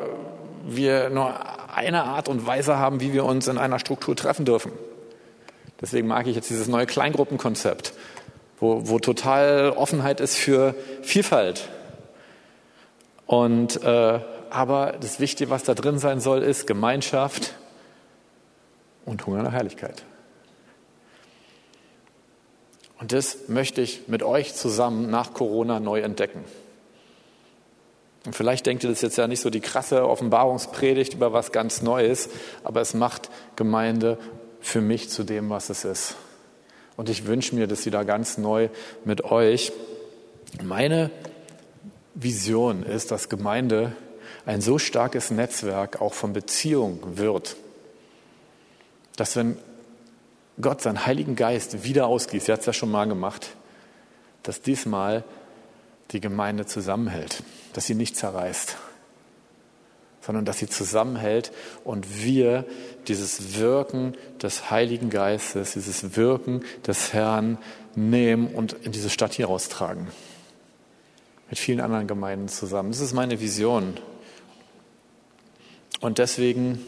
wir 0.67 1.11
nur 1.11 1.35
eine 1.75 2.05
Art 2.05 2.29
und 2.29 2.47
Weise 2.47 2.79
haben, 2.79 3.01
wie 3.01 3.13
wir 3.13 3.25
uns 3.25 3.49
in 3.49 3.59
einer 3.59 3.79
Struktur 3.79 4.17
treffen 4.17 4.45
dürfen. 4.45 4.73
Deswegen 5.81 6.09
mag 6.09 6.27
ich 6.27 6.35
jetzt 6.35 6.51
dieses 6.51 6.67
neue 6.67 6.87
Kleingruppenkonzept, 6.87 7.93
wo, 8.61 8.89
wo 8.89 8.99
total 8.99 9.71
Offenheit 9.71 10.21
ist 10.21 10.37
für 10.37 10.75
Vielfalt. 11.03 11.69
Und 13.27 13.83
äh, 13.83 14.21
aber 14.51 14.95
das 15.01 15.21
Wichtige, 15.21 15.51
was 15.51 15.65
da 15.65 15.75
drin 15.75 15.99
sein 15.99 16.21
soll, 16.21 16.43
ist 16.43 16.67
Gemeinschaft 16.67 17.55
und 19.05 19.27
Hunger 19.27 19.43
nach 19.43 19.53
Herrlichkeit. 19.53 20.03
Und 22.99 23.13
das 23.13 23.49
möchte 23.49 23.81
ich 23.81 24.09
mit 24.09 24.23
euch 24.23 24.55
zusammen 24.55 25.11
nach 25.11 25.33
Corona 25.33 25.79
neu 25.79 26.01
entdecken. 26.01 26.45
Und 28.27 28.35
vielleicht 28.35 28.67
denkt 28.67 28.83
ihr, 28.83 28.91
das 28.91 28.99
ist 28.99 29.03
jetzt 29.03 29.19
ja 29.19 29.29
nicht 29.29 29.41
so 29.41 29.51
die 29.51 29.61
krasse 29.61 30.07
Offenbarungspredigt 30.09 31.15
über 31.15 31.33
was 31.33 31.53
ganz 31.53 31.83
Neues, 31.83 32.29
aber 32.65 32.81
es 32.81 32.95
macht 32.95 33.31
Gemeinde 33.57 34.19
für 34.61 34.81
mich 34.81 35.09
zu 35.09 35.23
dem, 35.23 35.49
was 35.51 35.71
es 35.71 35.85
ist. 35.85 36.17
Und 36.99 37.09
ich 37.09 37.25
wünsche 37.25 37.55
mir 37.55 37.67
das 37.67 37.87
wieder 37.87 38.05
ganz 38.05 38.37
neu 38.37 38.69
mit 39.07 39.25
euch. 39.25 39.73
Meine 40.63 41.11
Vision 42.15 42.83
ist, 42.83 43.11
dass 43.11 43.31
Gemeinde 43.31 43.93
ein 44.45 44.61
so 44.61 44.79
starkes 44.79 45.31
Netzwerk 45.31 46.03
auch 46.03 46.13
von 46.13 46.35
Beziehungen 46.35 47.17
wird, 47.17 47.57
dass 49.17 49.37
wenn 49.37 49.57
Gott 50.61 50.83
seinen 50.83 51.07
Heiligen 51.07 51.37
Geist 51.37 51.85
wieder 51.85 52.09
ausgießt, 52.09 52.51
er 52.51 52.55
hat 52.55 52.61
es 52.61 52.67
ja 52.67 52.73
schon 52.75 52.91
mal 52.91 53.07
gemacht, 53.07 53.55
dass 54.43 54.61
diesmal 54.61 55.25
die 56.11 56.21
Gemeinde 56.21 56.67
zusammenhält 56.67 57.43
dass 57.79 57.87
sie 57.87 57.95
nicht 57.95 58.17
zerreißt, 58.17 58.77
sondern 60.29 60.45
dass 60.45 60.59
sie 60.59 60.69
zusammenhält 60.69 61.53
und 61.85 62.23
wir 62.23 62.67
dieses 63.07 63.59
Wirken 63.59 64.15
des 64.43 64.71
Heiligen 64.71 65.09
Geistes, 65.09 65.73
dieses 65.73 66.19
Wirken 66.19 66.67
des 66.87 67.15
Herrn 67.15 67.57
nehmen 67.95 68.49
und 68.49 68.75
in 68.83 68.93
diese 68.93 69.09
Stadt 69.09 69.33
hier 69.33 69.47
raustragen. 69.47 70.09
Mit 71.49 71.59
vielen 71.59 71.81
anderen 71.81 72.07
Gemeinden 72.07 72.49
zusammen. 72.49 72.91
Das 72.91 73.01
ist 73.01 73.15
meine 73.15 73.41
Vision. 73.41 73.95
Und 76.01 76.19
deswegen 76.19 76.79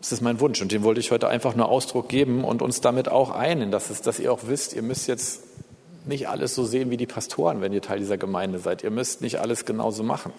Das 0.00 0.12
ist 0.12 0.22
mein 0.22 0.40
Wunsch 0.40 0.60
und 0.62 0.72
den 0.72 0.82
wollte 0.82 1.00
ich 1.00 1.10
heute 1.10 1.28
einfach 1.28 1.54
nur 1.54 1.68
Ausdruck 1.68 2.08
geben 2.08 2.44
und 2.44 2.62
uns 2.62 2.80
damit 2.82 3.10
auch 3.10 3.30
einen, 3.30 3.70
dass, 3.70 3.88
es, 3.88 4.00
dass 4.02 4.18
ihr 4.18 4.32
auch 4.32 4.40
wisst, 4.46 4.74
ihr 4.74 4.82
müsst 4.82 5.08
jetzt 5.08 5.40
nicht 6.06 6.28
alles 6.28 6.54
so 6.54 6.64
sehen 6.64 6.90
wie 6.90 6.96
die 6.96 7.06
Pastoren, 7.06 7.60
wenn 7.60 7.72
ihr 7.72 7.82
Teil 7.82 7.98
dieser 7.98 8.18
Gemeinde 8.18 8.58
seid. 8.58 8.82
Ihr 8.82 8.90
müsst 8.90 9.20
nicht 9.20 9.40
alles 9.40 9.64
genauso 9.64 10.02
machen, 10.02 10.32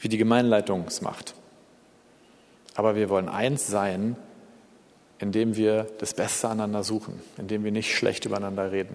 wie 0.00 0.08
die 0.08 0.18
Gemeinleitung 0.18 0.84
es 0.86 1.02
macht. 1.02 1.34
Aber 2.74 2.94
wir 2.94 3.08
wollen 3.08 3.28
eins 3.28 3.66
sein, 3.66 4.16
indem 5.18 5.56
wir 5.56 5.86
das 5.98 6.14
Beste 6.14 6.48
aneinander 6.48 6.84
suchen, 6.84 7.20
indem 7.38 7.64
wir 7.64 7.72
nicht 7.72 7.94
schlecht 7.94 8.26
übereinander 8.26 8.70
reden, 8.72 8.94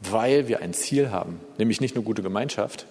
weil 0.00 0.48
wir 0.48 0.60
ein 0.60 0.74
Ziel 0.74 1.10
haben, 1.10 1.40
nämlich 1.58 1.80
nicht 1.80 1.94
nur 1.94 2.04
gute 2.04 2.22
Gemeinschaft, 2.22 2.86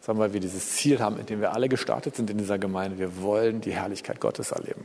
sondern 0.00 0.26
weil 0.26 0.32
wir 0.34 0.40
dieses 0.40 0.76
Ziel 0.76 1.00
haben, 1.00 1.18
in 1.18 1.26
dem 1.26 1.40
wir 1.40 1.52
alle 1.52 1.68
gestartet 1.68 2.16
sind 2.16 2.30
in 2.30 2.38
dieser 2.38 2.58
Gemeinde. 2.58 2.98
Wir 2.98 3.22
wollen 3.22 3.60
die 3.60 3.72
Herrlichkeit 3.72 4.20
Gottes 4.20 4.50
erleben. 4.50 4.84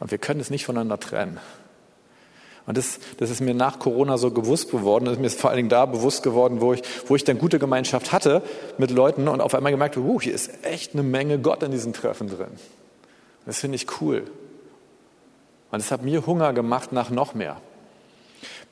Und 0.00 0.10
wir 0.10 0.18
können 0.18 0.40
es 0.40 0.50
nicht 0.50 0.64
voneinander 0.64 1.00
trennen. 1.00 1.38
Und 2.66 2.76
das, 2.76 2.98
das 3.18 3.30
ist 3.30 3.40
mir 3.40 3.54
nach 3.54 3.78
Corona 3.78 4.18
so 4.18 4.30
bewusst 4.30 4.70
geworden. 4.70 5.04
Das 5.04 5.14
ist 5.14 5.20
mir 5.20 5.30
vor 5.30 5.50
allen 5.50 5.58
Dingen 5.58 5.68
da 5.68 5.86
bewusst 5.86 6.22
geworden, 6.24 6.60
wo 6.60 6.72
ich, 6.72 6.82
wo 7.06 7.14
ich 7.14 7.22
dann 7.22 7.38
gute 7.38 7.60
Gemeinschaft 7.60 8.12
hatte 8.12 8.42
mit 8.76 8.90
Leuten 8.90 9.28
und 9.28 9.40
auf 9.40 9.54
einmal 9.54 9.70
gemerkt 9.70 9.96
habe, 9.96 10.06
uh, 10.06 10.20
hier 10.20 10.34
ist 10.34 10.50
echt 10.64 10.92
eine 10.94 11.04
Menge 11.04 11.38
Gott 11.38 11.62
in 11.62 11.70
diesen 11.70 11.92
Treffen 11.92 12.28
drin. 12.28 12.50
Das 13.46 13.60
finde 13.60 13.76
ich 13.76 13.86
cool. 14.00 14.24
Und 15.70 15.78
es 15.78 15.92
hat 15.92 16.02
mir 16.02 16.26
Hunger 16.26 16.52
gemacht 16.52 16.92
nach 16.92 17.10
noch 17.10 17.34
mehr. 17.34 17.60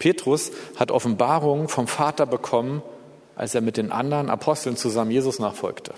Petrus 0.01 0.51
hat 0.77 0.91
Offenbarungen 0.91 1.69
vom 1.69 1.87
Vater 1.87 2.27
bekommen, 2.27 2.83
als 3.37 3.55
er 3.55 3.61
mit 3.61 3.77
den 3.77 3.93
anderen 3.93 4.29
Aposteln 4.29 4.77
zusammen 4.77 5.13
Jesus 5.13 5.39
nachfolgte. 5.39 5.95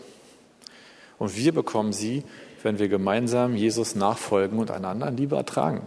Und 1.18 1.34
wir 1.36 1.52
bekommen 1.52 1.92
sie, 1.92 2.24
wenn 2.62 2.78
wir 2.78 2.88
gemeinsam 2.88 3.56
Jesus 3.56 3.94
nachfolgen 3.94 4.58
und 4.58 4.70
einander 4.70 5.08
in 5.08 5.16
Liebe 5.16 5.36
ertragen. 5.36 5.82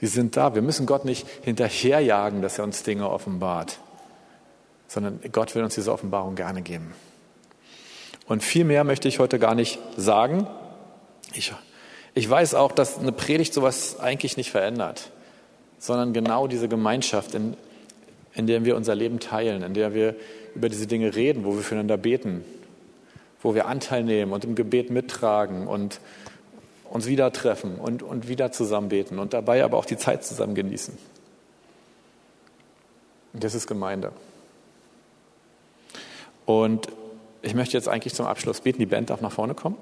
Sie 0.00 0.06
sind 0.06 0.36
da. 0.36 0.54
Wir 0.54 0.62
müssen 0.62 0.86
Gott 0.86 1.04
nicht 1.04 1.26
hinterherjagen, 1.42 2.42
dass 2.42 2.58
er 2.58 2.64
uns 2.64 2.82
Dinge 2.82 3.10
offenbart, 3.10 3.78
sondern 4.86 5.20
Gott 5.32 5.54
will 5.54 5.64
uns 5.64 5.74
diese 5.74 5.92
Offenbarung 5.92 6.36
gerne 6.36 6.62
geben. 6.62 6.92
Und 8.26 8.42
viel 8.42 8.64
mehr 8.64 8.84
möchte 8.84 9.08
ich 9.08 9.18
heute 9.18 9.38
gar 9.38 9.54
nicht 9.54 9.78
sagen. 9.96 10.46
Ich, 11.34 11.52
ich 12.14 12.28
weiß 12.28 12.54
auch, 12.54 12.72
dass 12.72 12.98
eine 12.98 13.12
Predigt 13.12 13.54
sowas 13.54 13.98
eigentlich 13.98 14.36
nicht 14.36 14.50
verändert, 14.50 15.10
sondern 15.78 16.12
genau 16.12 16.46
diese 16.46 16.68
Gemeinschaft, 16.68 17.34
in, 17.34 17.56
in 18.34 18.46
der 18.46 18.64
wir 18.64 18.76
unser 18.76 18.94
Leben 18.94 19.18
teilen, 19.18 19.62
in 19.62 19.74
der 19.74 19.94
wir 19.94 20.14
über 20.54 20.68
diese 20.68 20.86
Dinge 20.86 21.14
reden, 21.14 21.44
wo 21.44 21.54
wir 21.54 21.62
füreinander 21.62 21.96
beten, 21.96 22.44
wo 23.42 23.54
wir 23.54 23.66
Anteil 23.66 24.04
nehmen 24.04 24.32
und 24.32 24.44
im 24.44 24.54
Gebet 24.54 24.90
mittragen 24.90 25.66
und 25.66 26.00
uns 26.90 27.06
wieder 27.06 27.32
treffen 27.32 27.76
und, 27.76 28.02
und 28.02 28.28
wieder 28.28 28.52
zusammen 28.52 28.88
beten 28.88 29.18
und 29.18 29.34
dabei 29.34 29.64
aber 29.64 29.76
auch 29.76 29.84
die 29.84 29.96
Zeit 29.96 30.24
zusammen 30.24 30.54
genießen. 30.54 30.96
Und 33.32 33.44
das 33.44 33.54
ist 33.54 33.66
Gemeinde. 33.66 34.12
Und 36.46 36.88
ich 37.42 37.54
möchte 37.54 37.76
jetzt 37.76 37.88
eigentlich 37.88 38.14
zum 38.14 38.26
Abschluss 38.26 38.62
beten. 38.62 38.78
Die 38.78 38.86
Band 38.86 39.10
darf 39.10 39.20
nach 39.20 39.32
vorne 39.32 39.54
kommen. 39.54 39.76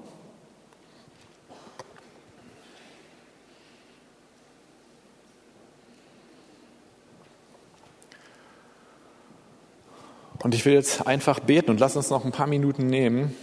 Und 10.43 10.55
ich 10.55 10.65
will 10.65 10.75
jetzt 10.75 11.07
einfach 11.07 11.41
beten 11.41 11.71
und 11.71 11.81
lass 11.81 11.97
uns 11.97 12.11
noch 12.11 12.25
ein 12.25 12.31
paar 12.31 12.47
Minuten 12.47 12.87
nehmen, 12.87 13.35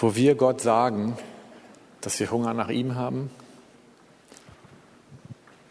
wo 0.00 0.14
wir 0.16 0.34
Gott 0.34 0.60
sagen, 0.60 1.16
dass 2.00 2.18
wir 2.18 2.30
Hunger 2.30 2.54
nach 2.54 2.70
ihm 2.70 2.94
haben 2.94 3.30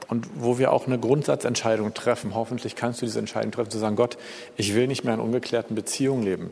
und 0.08 0.28
wo 0.36 0.60
wir 0.60 0.72
auch 0.72 0.86
eine 0.86 1.00
Grundsatzentscheidung 1.00 1.94
treffen. 1.94 2.36
Hoffentlich 2.36 2.76
kannst 2.76 3.02
du 3.02 3.06
diese 3.06 3.20
Entscheidung 3.20 3.52
treffen, 3.52 3.72
zu 3.72 3.80
sagen, 3.80 3.96
Gott, 3.96 4.18
ich 4.56 4.76
will 4.76 4.88
nicht 4.88 5.04
mehr 5.04 5.16
in 5.16 5.20
ungeklärten 5.20 5.76
Beziehungen 5.76 6.24
leben. 6.24 6.52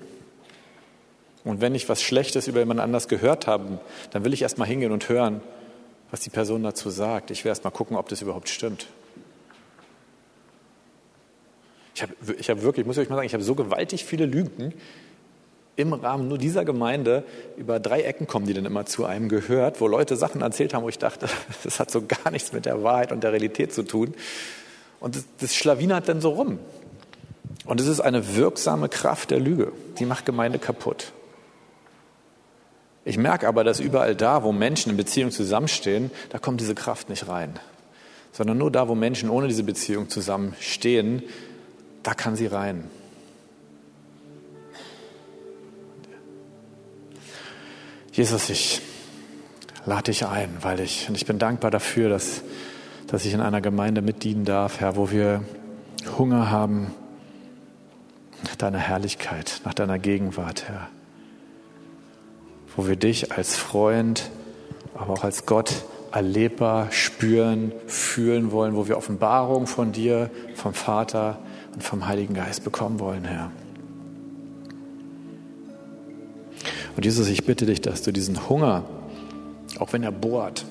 Und 1.44 1.62
wenn 1.62 1.76
ich 1.76 1.88
was 1.88 2.02
Schlechtes 2.02 2.48
über 2.48 2.60
jemand 2.60 2.80
anders 2.80 3.08
gehört 3.08 3.48
habe, 3.48 3.80
dann 4.12 4.26
will 4.26 4.34
ich 4.34 4.42
erst 4.42 4.58
mal 4.58 4.66
hingehen 4.66 4.92
und 4.92 5.08
hören, 5.08 5.42
was 6.12 6.20
die 6.22 6.30
Person 6.30 6.64
dazu 6.64 6.90
sagt. 6.90 7.32
Ich 7.32 7.44
will 7.44 7.50
erst 7.50 7.64
mal 7.64 7.72
gucken, 7.72 7.96
ob 7.96 8.10
das 8.10 8.22
überhaupt 8.22 8.50
stimmt. 8.50 8.88
Ich 11.96 12.02
habe 12.02 12.14
ich 12.38 12.50
hab 12.50 12.62
wirklich, 12.62 12.86
muss 12.86 12.98
ich 12.98 13.04
euch 13.04 13.10
mal 13.10 13.16
sagen, 13.16 13.28
ich 13.28 13.34
habe 13.34 13.44
so 13.44 13.56
gewaltig 13.56 14.06
viele 14.06 14.26
Lügen 14.26 14.74
im 15.78 15.94
Rahmen 15.94 16.28
nur 16.28 16.40
dieser 16.40 16.66
Gemeinde 16.66 17.24
über 17.56 17.80
drei 17.80 18.02
Ecken 18.02 18.28
kommen, 18.28 18.48
die 18.48 18.54
dann 18.54 18.66
immer 18.66 18.86
zu 18.86 19.06
einem 19.06 19.30
gehört, 19.30 19.80
wo 19.80 19.88
Leute 19.88 20.18
Sachen 20.18 20.42
erzählt 20.42 20.74
haben, 20.74 20.84
wo 20.84 20.90
ich 20.90 20.98
dachte, 20.98 21.30
das 21.64 21.80
hat 21.80 21.92
so 21.92 22.02
gar 22.06 22.32
nichts 22.32 22.52
mit 22.52 22.66
der 22.66 22.84
Wahrheit 22.84 23.12
und 23.12 23.24
der 23.24 23.32
Realität 23.32 23.72
zu 23.72 23.84
tun. 23.84 24.14
Und 25.00 25.16
das, 25.16 25.26
das 25.40 25.56
schlawinert 25.56 26.10
dann 26.10 26.20
so 26.20 26.32
rum. 26.32 26.60
Und 27.66 27.80
es 27.80 27.88
ist 27.88 28.02
eine 28.02 28.36
wirksame 28.36 28.90
Kraft 28.90 29.30
der 29.30 29.40
Lüge. 29.40 29.72
Die 30.00 30.06
macht 30.06 30.26
Gemeinde 30.26 30.58
kaputt. 30.58 31.14
Ich 33.06 33.18
merke 33.18 33.48
aber, 33.48 33.64
dass 33.64 33.80
überall 33.80 34.16
da, 34.16 34.44
wo 34.44 34.52
Menschen 34.52 34.92
in 34.92 34.98
Beziehung 34.98 35.32
zusammenstehen, 35.32 36.12
da 36.30 36.40
kommt 36.40 36.60
diese 36.60 36.76
Kraft 36.76 37.10
nicht 37.10 37.28
rein. 37.28 37.54
Sondern 38.32 38.58
nur 38.58 38.72
da, 38.72 38.88
wo 38.88 38.96
Menschen 38.96 39.30
ohne 39.30 39.48
diese 39.48 39.64
Beziehung 39.64 40.10
zusammenstehen, 40.10 41.24
da 42.04 42.16
kann 42.16 42.36
sie 42.36 42.48
rein. 42.48 42.90
Jesus, 48.18 48.50
ich 48.50 48.82
lade 49.86 50.06
dich 50.06 50.26
ein, 50.26 50.50
weil 50.62 50.80
ich, 50.80 51.08
und 51.08 51.14
ich 51.14 51.28
bin 51.28 51.38
dankbar 51.38 51.70
dafür, 51.70 52.10
dass, 52.10 52.42
dass 53.06 53.24
ich 53.26 53.34
in 53.36 53.42
einer 53.42 53.62
Gemeinde 53.62 54.02
mitdienen 54.02 54.44
darf, 54.44 54.80
Herr, 54.80 54.96
wo 54.96 55.12
wir 55.12 55.44
Hunger 56.18 56.50
haben 56.50 56.96
nach 58.44 58.56
deiner 58.56 58.80
Herrlichkeit, 58.80 59.62
nach 59.66 59.76
deiner 59.76 60.00
Gegenwart, 60.00 60.68
Herr. 60.68 60.88
Wo 62.76 62.88
wir 62.88 62.96
dich 62.96 63.34
als 63.34 63.56
Freund, 63.56 64.32
aber 64.96 65.14
auch 65.14 65.24
als 65.24 65.46
Gott 65.46 65.86
erlebbar 66.12 66.92
spüren, 66.92 67.72
fühlen 67.86 68.52
wollen, 68.52 68.76
wo 68.76 68.88
wir 68.88 68.98
Offenbarung 68.98 69.68
von 69.68 69.92
dir, 69.92 70.32
vom 70.56 70.74
Vater 70.74 71.38
und 71.76 71.84
vom 71.84 72.08
Heiligen 72.08 72.34
Geist 72.34 72.64
bekommen 72.64 73.00
wollen, 73.00 73.26
Herr. 73.26 73.52
Und 76.98 77.06
Jesus, 77.06 77.30
ich 77.30 77.46
bitte 77.46 77.68
dich, 77.68 77.80
dass 77.80 78.02
du 78.02 78.12
diesen 78.12 78.50
Hunger, 78.50 78.84
auch 79.78 79.94
wenn 79.94 80.02
er 80.02 80.12
bohrt, 80.12 80.66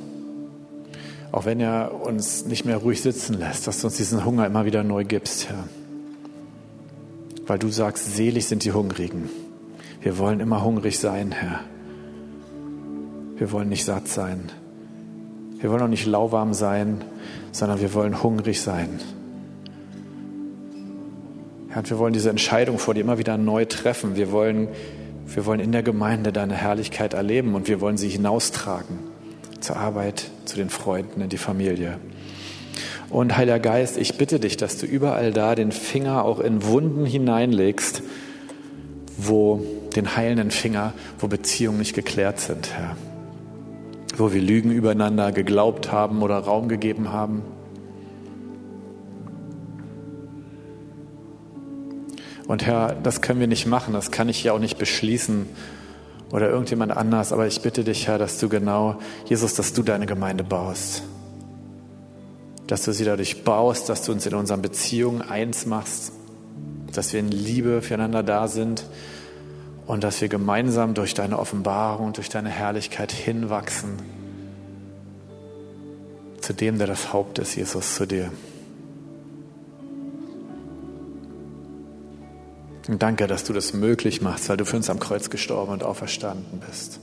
auch 1.30 1.44
wenn 1.44 1.60
er 1.60 2.04
uns 2.04 2.46
nicht 2.46 2.64
mehr 2.64 2.78
ruhig 2.78 3.00
sitzen 3.00 3.38
lässt, 3.38 3.68
dass 3.68 3.80
du 3.80 3.86
uns 3.86 3.96
diesen 3.96 4.24
Hunger 4.24 4.44
immer 4.44 4.64
wieder 4.64 4.82
neu 4.82 5.04
gibst, 5.04 5.48
Herr. 5.48 5.68
Weil 7.46 7.60
du 7.60 7.68
sagst, 7.68 8.16
selig 8.16 8.46
sind 8.46 8.64
die 8.64 8.72
Hungrigen. 8.72 9.30
Wir 10.00 10.18
wollen 10.18 10.40
immer 10.40 10.64
hungrig 10.64 10.98
sein, 10.98 11.30
Herr. 11.30 11.60
Wir 13.36 13.52
wollen 13.52 13.68
nicht 13.68 13.84
satt 13.84 14.08
sein. 14.08 14.50
Wir 15.60 15.70
wollen 15.70 15.82
auch 15.82 15.88
nicht 15.88 16.06
lauwarm 16.06 16.54
sein, 16.54 17.04
sondern 17.52 17.80
wir 17.80 17.94
wollen 17.94 18.20
hungrig 18.20 18.60
sein. 18.60 18.98
Herr, 21.68 21.88
wir 21.88 21.98
wollen 21.98 22.14
diese 22.14 22.30
Entscheidung 22.30 22.80
vor 22.80 22.94
dir 22.94 23.02
immer 23.02 23.18
wieder 23.18 23.38
neu 23.38 23.64
treffen. 23.64 24.16
Wir 24.16 24.32
wollen 24.32 24.66
wir 25.26 25.46
wollen 25.46 25.60
in 25.60 25.72
der 25.72 25.82
Gemeinde 25.82 26.32
deine 26.32 26.54
Herrlichkeit 26.54 27.14
erleben 27.14 27.54
und 27.54 27.68
wir 27.68 27.80
wollen 27.80 27.96
sie 27.96 28.08
hinaustragen 28.08 28.98
zur 29.60 29.76
Arbeit, 29.76 30.30
zu 30.44 30.56
den 30.56 30.70
Freunden, 30.70 31.20
in 31.20 31.28
die 31.28 31.38
Familie. 31.38 31.98
Und 33.10 33.36
Heiliger 33.36 33.58
Geist, 33.58 33.96
ich 33.96 34.18
bitte 34.18 34.40
dich, 34.40 34.56
dass 34.56 34.78
du 34.78 34.86
überall 34.86 35.32
da 35.32 35.54
den 35.54 35.72
Finger 35.72 36.24
auch 36.24 36.40
in 36.40 36.64
Wunden 36.64 37.06
hineinlegst, 37.06 38.02
wo 39.16 39.64
den 39.94 40.16
heilenden 40.16 40.50
Finger, 40.50 40.92
wo 41.18 41.26
Beziehungen 41.26 41.78
nicht 41.78 41.94
geklärt 41.94 42.38
sind, 42.38 42.70
Herr. 42.76 42.96
Wo 44.16 44.32
wir 44.32 44.42
Lügen 44.42 44.70
übereinander 44.70 45.32
geglaubt 45.32 45.92
haben 45.92 46.22
oder 46.22 46.38
Raum 46.38 46.68
gegeben 46.68 47.12
haben. 47.12 47.42
Und 52.46 52.64
Herr, 52.64 52.94
das 52.94 53.20
können 53.22 53.40
wir 53.40 53.48
nicht 53.48 53.66
machen, 53.66 53.92
das 53.92 54.10
kann 54.10 54.28
ich 54.28 54.44
ja 54.44 54.52
auch 54.52 54.58
nicht 54.58 54.78
beschließen 54.78 55.46
oder 56.30 56.48
irgendjemand 56.48 56.96
anders, 56.96 57.32
aber 57.32 57.46
ich 57.46 57.60
bitte 57.60 57.84
dich, 57.84 58.06
Herr, 58.06 58.18
dass 58.18 58.38
du 58.38 58.48
genau, 58.48 58.98
Jesus, 59.26 59.54
dass 59.54 59.72
du 59.72 59.82
deine 59.82 60.06
Gemeinde 60.06 60.44
baust. 60.44 61.02
dass 62.66 62.84
du 62.84 62.92
sie 62.92 63.04
dadurch 63.04 63.44
baust, 63.44 63.88
dass 63.88 64.02
du 64.02 64.12
uns 64.12 64.26
in 64.26 64.34
unseren 64.34 64.62
Beziehungen 64.62 65.22
eins 65.22 65.66
machst, 65.66 66.12
dass 66.92 67.12
wir 67.12 67.20
in 67.20 67.28
Liebe 67.30 67.82
füreinander 67.82 68.22
da 68.22 68.48
sind 68.48 68.84
und 69.86 70.02
dass 70.02 70.20
wir 70.20 70.28
gemeinsam 70.28 70.94
durch 70.94 71.14
deine 71.14 71.38
Offenbarung, 71.38 72.12
durch 72.12 72.28
deine 72.28 72.48
Herrlichkeit 72.48 73.12
hinwachsen 73.12 73.90
zu 76.40 76.52
dem, 76.54 76.78
der 76.78 76.86
das 76.86 77.12
Haupt 77.12 77.38
ist, 77.38 77.56
Jesus, 77.56 77.96
zu 77.96 78.06
dir. 78.06 78.30
Und 82.88 83.02
danke, 83.02 83.26
dass 83.26 83.44
du 83.44 83.52
das 83.52 83.72
möglich 83.72 84.22
machst, 84.22 84.48
weil 84.48 84.56
du 84.56 84.64
für 84.64 84.76
uns 84.76 84.88
am 84.90 85.00
Kreuz 85.00 85.28
gestorben 85.30 85.72
und 85.72 85.82
auferstanden 85.82 86.60
bist. 86.66 87.00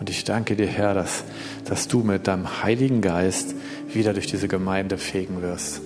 Und 0.00 0.10
ich 0.10 0.24
danke 0.24 0.56
dir, 0.56 0.66
Herr, 0.66 0.94
dass, 0.94 1.24
dass 1.64 1.88
du 1.88 2.00
mit 2.00 2.26
deinem 2.26 2.62
Heiligen 2.62 3.00
Geist 3.00 3.54
wieder 3.92 4.12
durch 4.12 4.26
diese 4.26 4.48
Gemeinde 4.48 4.98
fegen 4.98 5.42
wirst. 5.42 5.80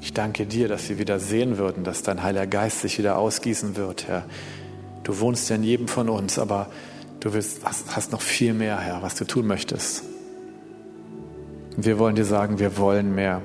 Ich 0.00 0.12
danke 0.12 0.46
dir, 0.46 0.68
dass 0.68 0.88
wir 0.88 0.98
wieder 0.98 1.18
sehen 1.18 1.58
würden, 1.58 1.84
dass 1.84 2.02
dein 2.02 2.22
Heiliger 2.22 2.46
Geist 2.46 2.80
sich 2.80 2.98
wieder 2.98 3.18
ausgießen 3.18 3.76
wird, 3.76 4.06
Herr. 4.06 4.24
Du 5.02 5.20
wohnst 5.20 5.50
ja 5.50 5.56
in 5.56 5.62
jedem 5.62 5.88
von 5.88 6.08
uns, 6.08 6.38
aber 6.38 6.70
du 7.20 7.32
willst, 7.32 7.60
hast, 7.64 8.12
noch 8.12 8.22
viel 8.22 8.54
mehr, 8.54 8.78
Herr, 8.78 9.02
was 9.02 9.14
du 9.14 9.24
tun 9.24 9.46
möchtest. 9.46 10.04
Wir 11.76 11.98
wollen 11.98 12.14
dir 12.14 12.24
sagen, 12.24 12.58
wir 12.58 12.78
wollen 12.78 13.14
mehr. 13.14 13.42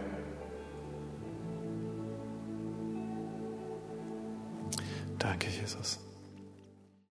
Danke. 5.21 5.51